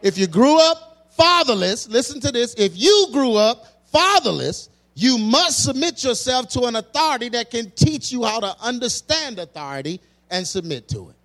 If 0.00 0.16
you 0.16 0.28
grew 0.28 0.58
up 0.58 1.08
fatherless, 1.14 1.90
listen 1.90 2.22
to 2.22 2.32
this. 2.32 2.54
If 2.54 2.72
you 2.74 3.08
grew 3.12 3.34
up 3.34 3.66
fatherless, 3.92 4.70
you 4.94 5.18
must 5.18 5.64
submit 5.64 6.04
yourself 6.04 6.48
to 6.50 6.62
an 6.62 6.76
authority 6.76 7.28
that 7.30 7.50
can 7.50 7.70
teach 7.72 8.12
you 8.12 8.24
how 8.24 8.40
to 8.40 8.54
understand 8.60 9.38
authority 9.38 10.00
and 10.30 10.46
submit 10.46 10.88
to 10.88 11.10
it. 11.10 11.16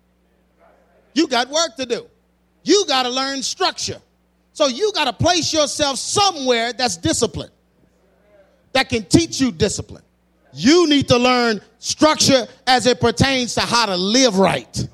You 1.14 1.28
got 1.28 1.48
work 1.48 1.76
to 1.76 1.86
do. 1.86 2.06
You 2.64 2.84
got 2.86 3.04
to 3.04 3.10
learn 3.10 3.42
structure. 3.42 4.00
So 4.52 4.66
you 4.66 4.92
got 4.92 5.04
to 5.04 5.12
place 5.12 5.52
yourself 5.52 5.98
somewhere 5.98 6.72
that's 6.72 6.96
disciplined, 6.96 7.52
that 8.72 8.88
can 8.88 9.04
teach 9.04 9.40
you 9.40 9.52
discipline. 9.52 10.02
You 10.52 10.88
need 10.88 11.08
to 11.08 11.16
learn 11.16 11.60
structure 11.78 12.46
as 12.66 12.86
it 12.86 13.00
pertains 13.00 13.54
to 13.54 13.60
how 13.60 13.86
to 13.86 13.96
live 13.96 14.38
right. 14.38 14.88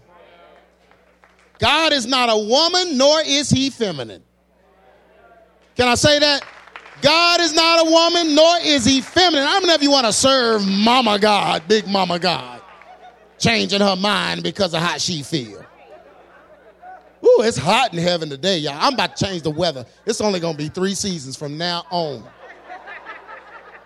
God 1.59 1.95
is 1.95 2.07
not 2.07 2.29
a 2.31 2.37
woman, 2.37 2.99
nor 2.99 3.23
is 3.23 3.49
he 3.49 3.71
feminine. 3.71 4.23
Can 5.77 5.89
I 5.89 5.95
say 5.95 6.19
that? 6.19 6.45
God 7.03 7.41
is 7.41 7.53
not 7.53 7.87
a 7.87 7.91
woman, 7.91 8.35
nor 8.35 8.57
is 8.63 8.85
he 8.85 9.01
feminine. 9.01 9.47
How 9.47 9.61
many 9.61 9.75
of 9.75 9.83
you 9.83 9.91
want 9.91 10.07
to 10.07 10.13
serve 10.13 10.67
Mama 10.67 11.19
God, 11.19 11.69
Big 11.69 11.87
Mama 11.87 12.19
God, 12.19 12.61
changing 13.39 13.81
her 13.81 13.97
mind 13.97 14.43
because 14.43 14.73
of 14.75 14.81
how 14.81 14.97
she 14.97 15.23
feel? 15.23 15.65
Ooh, 17.25 17.43
it's 17.43 17.57
hot 17.57 17.93
in 17.93 17.99
heaven 17.99 18.31
today, 18.31 18.59
y'all. 18.59 18.79
I'm 18.79 18.95
about 18.95 19.17
to 19.17 19.25
change 19.25 19.43
the 19.43 19.51
weather. 19.51 19.85
It's 20.05 20.21
only 20.21 20.41
going 20.41 20.55
to 20.55 20.59
be 20.59 20.69
three 20.69 20.95
seasons 20.95 21.37
from 21.37 21.59
now 21.59 21.85
on. 21.91 22.25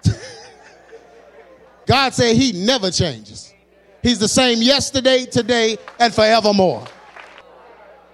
God 1.87 2.13
said 2.13 2.37
he 2.37 2.53
never 2.53 2.91
changes. 2.91 3.55
He's 4.03 4.19
the 4.19 4.29
same 4.29 4.59
yesterday, 4.63 5.25
today, 5.27 5.79
and 5.99 6.13
forevermore. 6.15 6.85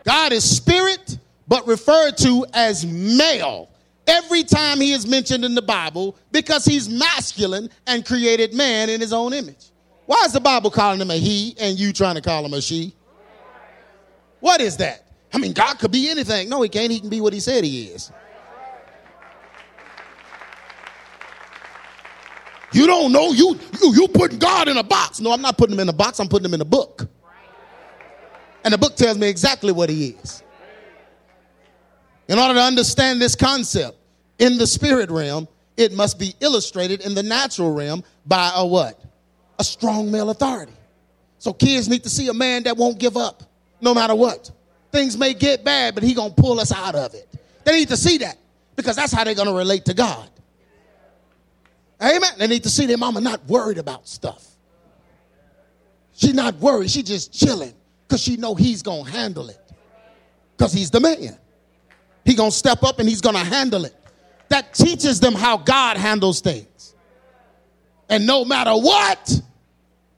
God 0.04 0.32
is 0.32 0.48
spirit, 0.48 1.18
but 1.48 1.66
referred 1.66 2.16
to 2.18 2.46
as 2.52 2.86
male 2.86 3.68
every 4.06 4.42
time 4.42 4.80
he 4.80 4.92
is 4.92 5.06
mentioned 5.06 5.44
in 5.44 5.54
the 5.54 5.62
Bible 5.62 6.16
because 6.32 6.64
he's 6.64 6.88
masculine 6.88 7.68
and 7.86 8.04
created 8.04 8.54
man 8.54 8.88
in 8.88 9.00
his 9.00 9.12
own 9.12 9.32
image. 9.32 9.70
Why 10.06 10.22
is 10.24 10.32
the 10.32 10.40
Bible 10.40 10.70
calling 10.70 11.00
him 11.00 11.10
a 11.10 11.16
he 11.16 11.56
and 11.58 11.78
you 11.78 11.92
trying 11.92 12.14
to 12.14 12.20
call 12.20 12.44
him 12.44 12.54
a 12.54 12.60
she? 12.60 12.94
What 14.40 14.60
is 14.60 14.76
that? 14.76 15.06
I 15.32 15.38
mean, 15.38 15.52
God 15.52 15.78
could 15.78 15.90
be 15.90 16.08
anything. 16.08 16.48
No, 16.48 16.62
he 16.62 16.68
can't. 16.68 16.90
He 16.90 17.00
can 17.00 17.08
be 17.08 17.20
what 17.20 17.32
he 17.32 17.40
said 17.40 17.64
he 17.64 17.84
is. 17.84 18.12
You 22.72 22.86
don't 22.86 23.10
know. 23.10 23.32
You, 23.32 23.58
you, 23.82 23.94
you 23.94 24.08
putting 24.08 24.38
God 24.38 24.68
in 24.68 24.76
a 24.76 24.82
box. 24.82 25.20
No, 25.20 25.32
I'm 25.32 25.40
not 25.40 25.56
putting 25.56 25.74
him 25.74 25.80
in 25.80 25.88
a 25.88 25.92
box. 25.92 26.20
I'm 26.20 26.28
putting 26.28 26.44
him 26.44 26.54
in 26.54 26.60
a 26.60 26.64
book. 26.64 27.08
And 28.64 28.74
the 28.74 28.78
book 28.78 28.96
tells 28.96 29.16
me 29.16 29.28
exactly 29.28 29.72
what 29.72 29.88
he 29.88 30.08
is. 30.08 30.42
In 32.28 32.38
order 32.38 32.54
to 32.54 32.60
understand 32.60 33.20
this 33.20 33.34
concept 33.34 33.95
in 34.38 34.58
the 34.58 34.66
spirit 34.66 35.10
realm, 35.10 35.48
it 35.76 35.92
must 35.92 36.18
be 36.18 36.34
illustrated 36.40 37.00
in 37.02 37.14
the 37.14 37.22
natural 37.22 37.72
realm 37.72 38.02
by 38.24 38.52
a 38.54 38.66
what? 38.66 39.02
A 39.58 39.64
strong 39.64 40.10
male 40.10 40.30
authority. 40.30 40.72
So 41.38 41.52
kids 41.52 41.88
need 41.88 42.02
to 42.04 42.10
see 42.10 42.28
a 42.28 42.34
man 42.34 42.64
that 42.64 42.76
won't 42.76 42.98
give 42.98 43.16
up 43.16 43.42
no 43.80 43.94
matter 43.94 44.14
what. 44.14 44.50
Things 44.92 45.16
may 45.18 45.34
get 45.34 45.64
bad, 45.64 45.94
but 45.94 46.02
he 46.02 46.14
going 46.14 46.34
to 46.34 46.40
pull 46.40 46.60
us 46.60 46.72
out 46.72 46.94
of 46.94 47.14
it. 47.14 47.28
They 47.64 47.72
need 47.72 47.88
to 47.88 47.96
see 47.96 48.18
that 48.18 48.38
because 48.74 48.96
that's 48.96 49.12
how 49.12 49.24
they're 49.24 49.34
going 49.34 49.48
to 49.48 49.54
relate 49.54 49.84
to 49.86 49.94
God. 49.94 50.30
Amen. 52.02 52.30
They 52.38 52.46
need 52.46 52.62
to 52.64 52.70
see 52.70 52.86
their 52.86 52.98
mama 52.98 53.20
not 53.20 53.44
worried 53.46 53.78
about 53.78 54.06
stuff. 54.06 54.46
She's 56.12 56.34
not 56.34 56.56
worried. 56.56 56.90
She 56.90 57.02
just 57.02 57.32
chilling 57.32 57.74
because 58.06 58.22
she 58.22 58.36
know 58.36 58.54
he's 58.54 58.82
going 58.82 59.04
to 59.04 59.10
handle 59.10 59.48
it 59.48 59.60
because 60.56 60.72
he's 60.72 60.90
the 60.90 61.00
man. 61.00 61.36
He 62.24 62.34
going 62.34 62.50
to 62.50 62.56
step 62.56 62.82
up 62.82 62.98
and 62.98 63.08
he's 63.08 63.20
going 63.20 63.36
to 63.36 63.44
handle 63.44 63.84
it. 63.84 63.94
That 64.48 64.74
teaches 64.74 65.20
them 65.20 65.34
how 65.34 65.56
God 65.56 65.96
handles 65.96 66.40
things. 66.40 66.94
And 68.08 68.26
no 68.26 68.44
matter 68.44 68.72
what, 68.72 69.40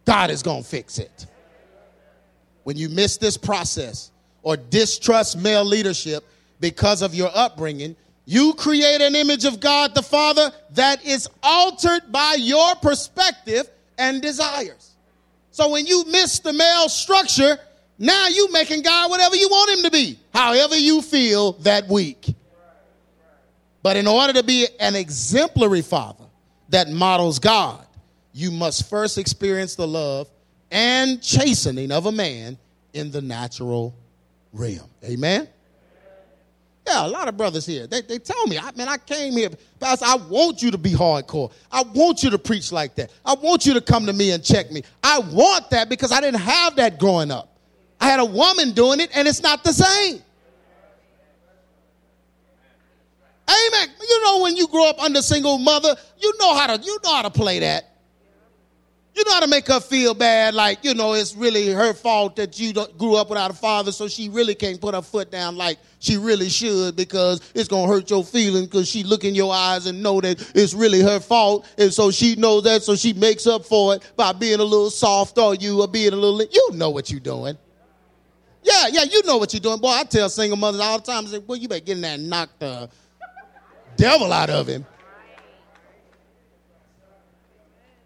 God 0.04 0.30
is 0.30 0.42
going 0.42 0.62
to 0.62 0.68
fix 0.68 0.98
it. 0.98 1.26
When 2.64 2.76
you 2.76 2.88
miss 2.88 3.16
this 3.16 3.36
process 3.36 4.10
or 4.42 4.56
distrust 4.56 5.38
male 5.38 5.64
leadership 5.64 6.24
because 6.60 7.02
of 7.02 7.14
your 7.14 7.30
upbringing, 7.34 7.96
you 8.26 8.52
create 8.52 9.00
an 9.00 9.14
image 9.14 9.46
of 9.46 9.58
God 9.58 9.94
the 9.94 10.02
Father 10.02 10.52
that 10.72 11.02
is 11.04 11.28
altered 11.42 12.12
by 12.12 12.36
your 12.38 12.74
perspective 12.76 13.70
and 13.96 14.20
desires. 14.20 14.96
So 15.50 15.70
when 15.70 15.86
you 15.86 16.04
miss 16.06 16.38
the 16.40 16.52
male 16.52 16.90
structure, 16.90 17.58
now 17.98 18.28
you 18.28 18.52
making 18.52 18.82
God 18.82 19.10
whatever 19.10 19.34
you 19.34 19.48
want 19.48 19.78
him 19.78 19.84
to 19.84 19.90
be, 19.90 20.18
however 20.34 20.76
you 20.76 21.00
feel 21.00 21.52
that 21.60 21.88
week. 21.88 22.34
But 23.82 23.96
in 23.96 24.06
order 24.06 24.32
to 24.34 24.42
be 24.42 24.66
an 24.80 24.96
exemplary 24.96 25.82
father 25.82 26.24
that 26.68 26.88
models 26.90 27.38
God, 27.38 27.86
you 28.32 28.50
must 28.50 28.88
first 28.88 29.18
experience 29.18 29.74
the 29.74 29.86
love 29.86 30.28
and 30.70 31.22
chastening 31.22 31.90
of 31.90 32.06
a 32.06 32.12
man 32.12 32.58
in 32.92 33.10
the 33.10 33.22
natural 33.22 33.94
realm. 34.52 34.88
Amen? 35.04 35.48
Yeah, 36.86 37.06
a 37.06 37.08
lot 37.08 37.28
of 37.28 37.36
brothers 37.36 37.66
here. 37.66 37.86
They, 37.86 38.00
they 38.00 38.18
tell 38.18 38.46
me, 38.46 38.58
I, 38.58 38.70
man, 38.74 38.88
I 38.88 38.96
came 38.96 39.34
here, 39.34 39.50
Pastor, 39.78 40.06
I 40.06 40.16
want 40.16 40.62
you 40.62 40.70
to 40.70 40.78
be 40.78 40.92
hardcore. 40.92 41.52
I 41.70 41.82
want 41.82 42.22
you 42.22 42.30
to 42.30 42.38
preach 42.38 42.72
like 42.72 42.94
that. 42.94 43.12
I 43.26 43.34
want 43.34 43.66
you 43.66 43.74
to 43.74 43.80
come 43.80 44.06
to 44.06 44.12
me 44.12 44.30
and 44.30 44.42
check 44.42 44.70
me. 44.70 44.82
I 45.02 45.18
want 45.18 45.68
that 45.70 45.90
because 45.90 46.12
I 46.12 46.20
didn't 46.20 46.40
have 46.40 46.76
that 46.76 46.98
growing 46.98 47.30
up. 47.30 47.58
I 48.00 48.08
had 48.08 48.20
a 48.20 48.24
woman 48.24 48.72
doing 48.72 49.00
it, 49.00 49.10
and 49.14 49.28
it's 49.28 49.42
not 49.42 49.64
the 49.64 49.72
same. 49.72 50.22
Amen. 53.48 53.88
You 54.08 54.22
know 54.24 54.42
when 54.42 54.56
you 54.56 54.68
grow 54.68 54.88
up 54.88 55.00
under 55.00 55.22
single 55.22 55.58
mother, 55.58 55.96
you 56.18 56.32
know 56.38 56.54
how 56.54 56.76
to 56.76 56.82
you 56.82 56.98
know 57.02 57.14
how 57.14 57.22
to 57.22 57.30
play 57.30 57.60
that. 57.60 57.98
You 59.18 59.24
know 59.24 59.32
how 59.32 59.40
to 59.40 59.48
make 59.48 59.66
her 59.66 59.80
feel 59.80 60.14
bad, 60.14 60.54
like, 60.54 60.84
you 60.84 60.94
know, 60.94 61.14
it's 61.14 61.34
really 61.34 61.72
her 61.72 61.92
fault 61.92 62.36
that 62.36 62.60
you 62.60 62.72
grew 62.98 63.16
up 63.16 63.30
without 63.30 63.50
a 63.50 63.54
father, 63.54 63.90
so 63.90 64.06
she 64.06 64.28
really 64.28 64.54
can't 64.54 64.80
put 64.80 64.94
her 64.94 65.02
foot 65.02 65.32
down 65.32 65.56
like 65.56 65.78
she 65.98 66.16
really 66.16 66.48
should 66.48 66.94
because 66.94 67.40
it's 67.52 67.66
to 67.66 67.84
hurt 67.84 68.08
your 68.10 68.22
feelings 68.22 68.68
because 68.68 68.88
she 68.88 69.02
look 69.02 69.24
in 69.24 69.34
your 69.34 69.52
eyes 69.52 69.86
and 69.86 70.04
know 70.04 70.20
that 70.20 70.52
it's 70.54 70.72
really 70.72 71.00
her 71.00 71.18
fault. 71.18 71.66
And 71.78 71.92
so 71.92 72.12
she 72.12 72.36
knows 72.36 72.62
that, 72.62 72.84
so 72.84 72.94
she 72.94 73.12
makes 73.12 73.48
up 73.48 73.64
for 73.64 73.96
it 73.96 74.12
by 74.14 74.32
being 74.32 74.60
a 74.60 74.64
little 74.64 74.90
soft 74.90 75.36
on 75.38 75.58
you 75.58 75.80
or 75.80 75.88
being 75.88 76.12
a 76.12 76.16
little, 76.16 76.40
you 76.40 76.68
know 76.74 76.90
what 76.90 77.10
you're 77.10 77.18
doing. 77.18 77.58
Yeah, 78.62 78.86
yeah, 78.88 79.02
you 79.02 79.24
know 79.24 79.38
what 79.38 79.52
you're 79.52 79.58
doing. 79.58 79.80
Boy, 79.80 79.88
I 79.88 80.04
tell 80.04 80.28
single 80.28 80.56
mothers 80.56 80.80
all 80.80 81.00
the 81.00 81.04
time, 81.04 81.26
I 81.26 81.28
say, 81.28 81.38
well, 81.38 81.58
you 81.58 81.66
better 81.66 81.84
get 81.84 81.96
in 81.96 82.02
there 82.02 82.14
and 82.14 82.30
knock 82.30 82.50
the 82.60 82.88
devil 83.98 84.32
out 84.32 84.48
of 84.48 84.66
him. 84.66 84.86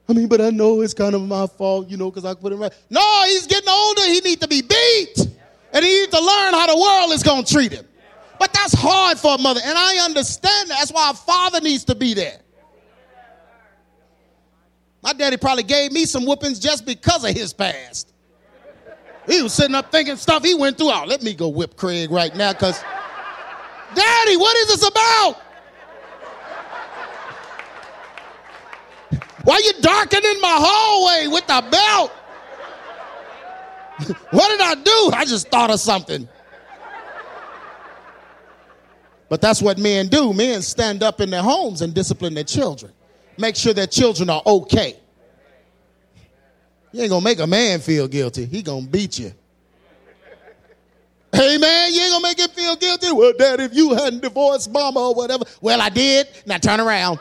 I 0.08 0.14
mean, 0.14 0.26
but 0.26 0.40
I 0.40 0.50
know 0.50 0.80
it's 0.80 0.94
kind 0.94 1.14
of 1.14 1.22
my 1.22 1.46
fault, 1.46 1.88
you 1.88 1.96
know, 1.96 2.10
because 2.10 2.24
I 2.24 2.34
put 2.34 2.52
him 2.52 2.60
right. 2.60 2.72
No, 2.90 3.22
he's 3.26 3.46
getting 3.46 3.68
older. 3.68 4.02
He 4.02 4.20
needs 4.20 4.40
to 4.40 4.48
be 4.48 4.60
beat. 4.60 5.28
And 5.72 5.84
he 5.84 5.90
needs 6.00 6.12
to 6.12 6.20
learn 6.20 6.52
how 6.52 6.66
the 6.66 6.76
world 6.76 7.12
is 7.12 7.22
going 7.22 7.44
to 7.44 7.52
treat 7.52 7.72
him. 7.72 7.86
But 8.38 8.52
that's 8.52 8.74
hard 8.74 9.18
for 9.18 9.36
a 9.36 9.38
mother. 9.38 9.60
And 9.64 9.78
I 9.78 10.04
understand 10.04 10.70
that. 10.70 10.78
That's 10.78 10.92
why 10.92 11.10
a 11.10 11.14
father 11.14 11.60
needs 11.60 11.84
to 11.84 11.94
be 11.94 12.12
there. 12.12 12.40
My 15.02 15.12
daddy 15.12 15.36
probably 15.36 15.62
gave 15.62 15.92
me 15.92 16.04
some 16.04 16.24
whoopings 16.24 16.58
just 16.58 16.84
because 16.84 17.24
of 17.24 17.30
his 17.30 17.52
past. 17.52 18.12
He 19.26 19.40
was 19.40 19.52
sitting 19.52 19.74
up 19.74 19.90
thinking 19.92 20.16
stuff 20.16 20.44
he 20.44 20.54
went 20.54 20.78
through. 20.78 20.90
Oh, 20.90 21.04
let 21.06 21.22
me 21.22 21.34
go 21.34 21.48
whip 21.48 21.76
Craig 21.76 22.10
right 22.10 22.34
now 22.34 22.52
because, 22.52 22.80
Daddy, 23.94 24.36
what 24.36 24.56
is 24.58 24.66
this 24.68 24.88
about? 24.88 25.41
Why 29.44 29.60
you 29.64 29.72
darkening 29.80 30.40
my 30.40 30.56
hallway 30.60 31.26
with 31.28 31.46
the 31.46 31.64
belt? 31.70 32.12
what 34.30 34.48
did 34.48 34.60
I 34.60 34.74
do? 34.74 35.10
I 35.14 35.24
just 35.24 35.48
thought 35.48 35.70
of 35.70 35.80
something. 35.80 36.28
But 39.28 39.40
that's 39.40 39.62
what 39.62 39.78
men 39.78 40.08
do. 40.08 40.32
Men 40.32 40.60
stand 40.62 41.02
up 41.02 41.20
in 41.20 41.30
their 41.30 41.42
homes 41.42 41.80
and 41.82 41.94
discipline 41.94 42.34
their 42.34 42.44
children. 42.44 42.92
Make 43.38 43.56
sure 43.56 43.72
their 43.72 43.86
children 43.86 44.28
are 44.28 44.42
okay. 44.44 44.96
You 46.92 47.00
ain't 47.00 47.10
gonna 47.10 47.24
make 47.24 47.38
a 47.38 47.46
man 47.46 47.80
feel 47.80 48.06
guilty. 48.06 48.44
He 48.44 48.62
gonna 48.62 48.86
beat 48.86 49.18
you. 49.18 49.32
Hey 51.32 51.56
man, 51.56 51.94
you 51.94 52.02
ain't 52.02 52.12
gonna 52.12 52.22
make 52.22 52.38
him 52.38 52.50
feel 52.50 52.76
guilty. 52.76 53.10
Well, 53.10 53.32
dad, 53.38 53.60
if 53.60 53.74
you 53.74 53.94
hadn't 53.94 54.20
divorced 54.20 54.70
mama 54.70 55.00
or 55.00 55.14
whatever. 55.14 55.44
Well, 55.62 55.80
I 55.80 55.88
did. 55.88 56.28
Now 56.44 56.58
turn 56.58 56.78
around. 56.78 57.18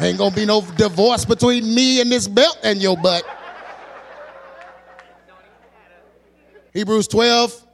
Ain't 0.00 0.16
gonna 0.16 0.34
be 0.34 0.46
no 0.46 0.62
divorce 0.62 1.26
between 1.26 1.74
me 1.74 2.00
and 2.00 2.10
this 2.10 2.26
belt 2.26 2.58
and 2.62 2.80
your 2.80 2.96
butt. 2.96 3.22
Hebrews 6.72 7.06
12 7.08 7.66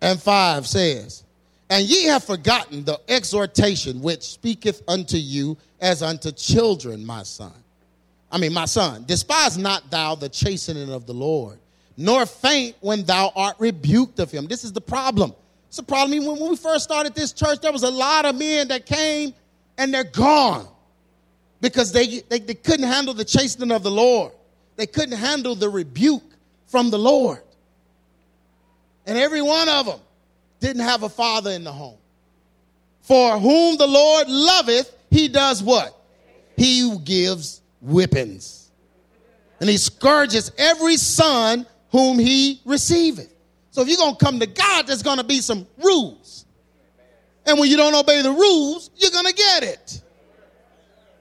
and 0.00 0.22
5 0.22 0.66
says, 0.68 1.24
And 1.68 1.84
ye 1.84 2.04
have 2.04 2.22
forgotten 2.22 2.84
the 2.84 3.00
exhortation 3.08 4.00
which 4.00 4.22
speaketh 4.22 4.82
unto 4.86 5.16
you 5.16 5.56
as 5.80 6.00
unto 6.00 6.30
children, 6.30 7.04
my 7.04 7.24
son. 7.24 7.54
I 8.30 8.38
mean, 8.38 8.52
my 8.52 8.66
son, 8.66 9.04
despise 9.06 9.58
not 9.58 9.90
thou 9.90 10.14
the 10.14 10.28
chastening 10.28 10.92
of 10.92 11.06
the 11.06 11.14
Lord, 11.14 11.58
nor 11.96 12.24
faint 12.26 12.76
when 12.80 13.02
thou 13.04 13.32
art 13.34 13.56
rebuked 13.58 14.20
of 14.20 14.30
him. 14.30 14.46
This 14.46 14.62
is 14.62 14.72
the 14.72 14.80
problem. 14.80 15.34
It's 15.66 15.78
a 15.78 15.82
problem. 15.82 16.24
When 16.24 16.50
we 16.50 16.54
first 16.56 16.84
started 16.84 17.16
this 17.16 17.32
church, 17.32 17.60
there 17.62 17.72
was 17.72 17.82
a 17.82 17.90
lot 17.90 18.26
of 18.26 18.36
men 18.38 18.68
that 18.68 18.86
came 18.86 19.34
and 19.76 19.92
they're 19.92 20.04
gone 20.04 20.68
because 21.60 21.92
they, 21.92 22.20
they, 22.20 22.38
they 22.38 22.54
couldn't 22.54 22.86
handle 22.86 23.14
the 23.14 23.24
chastening 23.24 23.72
of 23.72 23.82
the 23.82 23.90
Lord. 23.90 24.32
They 24.76 24.86
couldn't 24.86 25.18
handle 25.18 25.54
the 25.54 25.68
rebuke 25.68 26.22
from 26.66 26.90
the 26.90 26.98
Lord. 26.98 27.42
And 29.06 29.18
every 29.18 29.42
one 29.42 29.68
of 29.68 29.86
them 29.86 30.00
didn't 30.60 30.82
have 30.82 31.02
a 31.02 31.08
father 31.08 31.50
in 31.50 31.64
the 31.64 31.72
home. 31.72 31.98
For 33.00 33.38
whom 33.38 33.78
the 33.78 33.86
Lord 33.86 34.28
loveth, 34.28 34.94
he 35.10 35.28
does 35.28 35.62
what? 35.62 35.96
He 36.56 36.96
gives 37.04 37.62
whippings. 37.80 38.70
And 39.60 39.68
he 39.68 39.78
scourges 39.78 40.52
every 40.58 40.96
son 40.96 41.66
whom 41.90 42.18
he 42.18 42.60
receiveth. 42.64 43.32
So 43.70 43.82
if 43.82 43.88
you're 43.88 43.96
going 43.96 44.16
to 44.16 44.24
come 44.24 44.38
to 44.40 44.46
God, 44.46 44.86
there's 44.86 45.02
going 45.02 45.18
to 45.18 45.24
be 45.24 45.40
some 45.40 45.66
rules. 45.82 46.44
And 47.46 47.58
when 47.58 47.70
you 47.70 47.76
don't 47.76 47.94
obey 47.94 48.22
the 48.22 48.30
rules, 48.30 48.90
you're 48.96 49.10
going 49.10 49.26
to 49.26 49.32
get 49.32 49.62
it. 49.62 50.02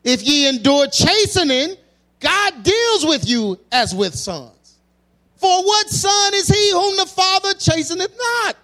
If 0.07 0.23
ye 0.23 0.47
endure 0.47 0.87
chastening, 0.87 1.75
God 2.21 2.63
deals 2.63 3.05
with 3.05 3.27
you 3.27 3.59
as 3.73 3.93
with 3.93 4.15
sons. 4.15 4.77
For 5.35 5.49
what 5.49 5.89
son 5.89 6.33
is 6.33 6.47
he 6.47 6.71
whom 6.71 6.95
the 6.95 7.05
father 7.05 7.53
chasteneth 7.55 8.17
not? 8.17 8.55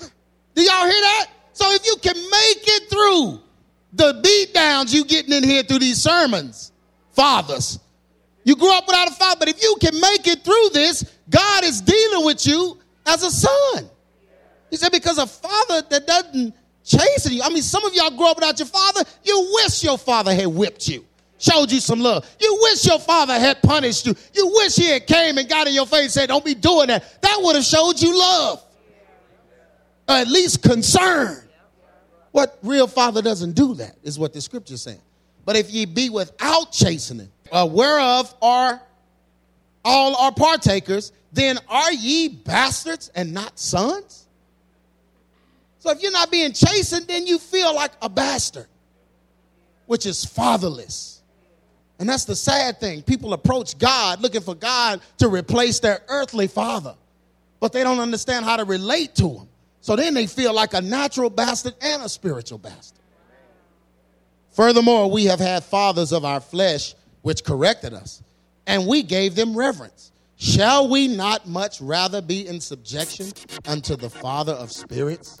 Do 0.56 0.62
y'all 0.62 0.84
hear 0.84 1.00
that? 1.00 1.26
So 1.52 1.72
if 1.72 1.86
you 1.86 1.94
can 2.02 2.16
make 2.16 2.64
it 2.66 2.90
through 2.90 3.40
the 3.92 4.20
beat 4.20 4.52
downs 4.52 4.92
you 4.92 5.04
getting 5.04 5.32
in 5.32 5.44
here 5.44 5.62
through 5.62 5.78
these 5.78 6.02
sermons, 6.02 6.72
fathers, 7.12 7.78
you 8.42 8.56
grew 8.56 8.76
up 8.76 8.84
without 8.84 9.06
a 9.06 9.14
father, 9.14 9.36
but 9.38 9.48
if 9.48 9.62
you 9.62 9.76
can 9.80 9.94
make 10.00 10.26
it 10.26 10.42
through 10.42 10.70
this, 10.72 11.04
God 11.30 11.62
is 11.62 11.80
dealing 11.80 12.26
with 12.26 12.44
you 12.44 12.78
as 13.06 13.22
a 13.22 13.30
son. 13.30 13.88
He 14.70 14.76
said, 14.76 14.90
because 14.90 15.18
a 15.18 15.26
father 15.28 15.82
that 15.88 16.04
doesn't 16.04 16.52
chasten 16.88 17.32
you, 17.32 17.42
I 17.42 17.50
mean, 17.50 17.62
some 17.62 17.84
of 17.84 17.94
y'all 17.94 18.10
grew 18.10 18.26
up 18.26 18.36
without 18.36 18.58
your 18.58 18.66
father, 18.66 19.02
you 19.22 19.50
wish 19.62 19.84
your 19.84 19.98
father 19.98 20.34
had 20.34 20.46
whipped 20.48 20.88
you, 20.88 21.04
showed 21.38 21.70
you 21.70 21.80
some 21.80 22.00
love. 22.00 22.28
You 22.40 22.58
wish 22.62 22.86
your 22.86 22.98
father 22.98 23.38
had 23.38 23.62
punished 23.62 24.06
you. 24.06 24.14
You 24.34 24.48
wish 24.56 24.76
he 24.76 24.88
had 24.90 25.06
came 25.06 25.38
and 25.38 25.48
got 25.48 25.66
in 25.68 25.74
your 25.74 25.86
face 25.86 26.02
and 26.02 26.10
said, 26.12 26.28
don't 26.28 26.44
be 26.44 26.54
doing 26.54 26.88
that. 26.88 27.22
That 27.22 27.38
would 27.40 27.56
have 27.56 27.64
showed 27.64 28.00
you 28.00 28.18
love. 28.18 28.62
Or 30.08 30.14
at 30.16 30.28
least 30.28 30.62
concern. 30.62 31.44
What 32.30 32.58
real 32.62 32.86
father 32.86 33.22
doesn't 33.22 33.52
do 33.52 33.74
that, 33.74 33.96
is 34.02 34.18
what 34.18 34.32
the 34.32 34.40
scripture 34.40 34.74
is 34.74 34.82
saying. 34.82 35.00
But 35.44 35.56
if 35.56 35.70
ye 35.70 35.86
be 35.86 36.10
without 36.10 36.72
chastening, 36.72 37.30
uh, 37.50 37.66
whereof 37.70 38.34
are 38.42 38.82
all 39.84 40.14
are 40.16 40.32
partakers, 40.32 41.12
then 41.32 41.58
are 41.68 41.92
ye 41.92 42.28
bastards 42.28 43.10
and 43.14 43.32
not 43.32 43.58
sons? 43.58 44.27
So 45.78 45.90
if 45.90 46.02
you're 46.02 46.12
not 46.12 46.30
being 46.30 46.52
chastened, 46.52 47.06
then 47.06 47.26
you 47.26 47.38
feel 47.38 47.74
like 47.74 47.92
a 48.02 48.08
bastard, 48.08 48.66
which 49.86 50.06
is 50.06 50.24
fatherless. 50.24 51.22
And 51.98 52.08
that's 52.08 52.24
the 52.24 52.36
sad 52.36 52.78
thing. 52.80 53.02
People 53.02 53.32
approach 53.32 53.78
God 53.78 54.20
looking 54.20 54.40
for 54.40 54.54
God 54.54 55.00
to 55.18 55.28
replace 55.28 55.80
their 55.80 56.00
earthly 56.08 56.46
father, 56.46 56.94
but 57.60 57.72
they 57.72 57.82
don't 57.82 57.98
understand 58.00 58.44
how 58.44 58.56
to 58.56 58.64
relate 58.64 59.14
to 59.16 59.28
him. 59.28 59.48
So 59.80 59.96
then 59.96 60.14
they 60.14 60.26
feel 60.26 60.52
like 60.52 60.74
a 60.74 60.80
natural 60.80 61.30
bastard 61.30 61.74
and 61.80 62.02
a 62.02 62.08
spiritual 62.08 62.58
bastard. 62.58 62.98
Furthermore, 64.50 65.10
we 65.10 65.26
have 65.26 65.38
had 65.38 65.64
fathers 65.64 66.12
of 66.12 66.24
our 66.24 66.40
flesh 66.40 66.94
which 67.22 67.44
corrected 67.44 67.94
us, 67.94 68.22
and 68.66 68.86
we 68.86 69.02
gave 69.02 69.34
them 69.34 69.56
reverence. 69.56 70.12
Shall 70.36 70.88
we 70.88 71.08
not 71.08 71.48
much 71.48 71.80
rather 71.80 72.22
be 72.22 72.46
in 72.46 72.60
subjection 72.60 73.32
unto 73.66 73.96
the 73.96 74.08
Father 74.08 74.52
of 74.52 74.70
spirits 74.70 75.40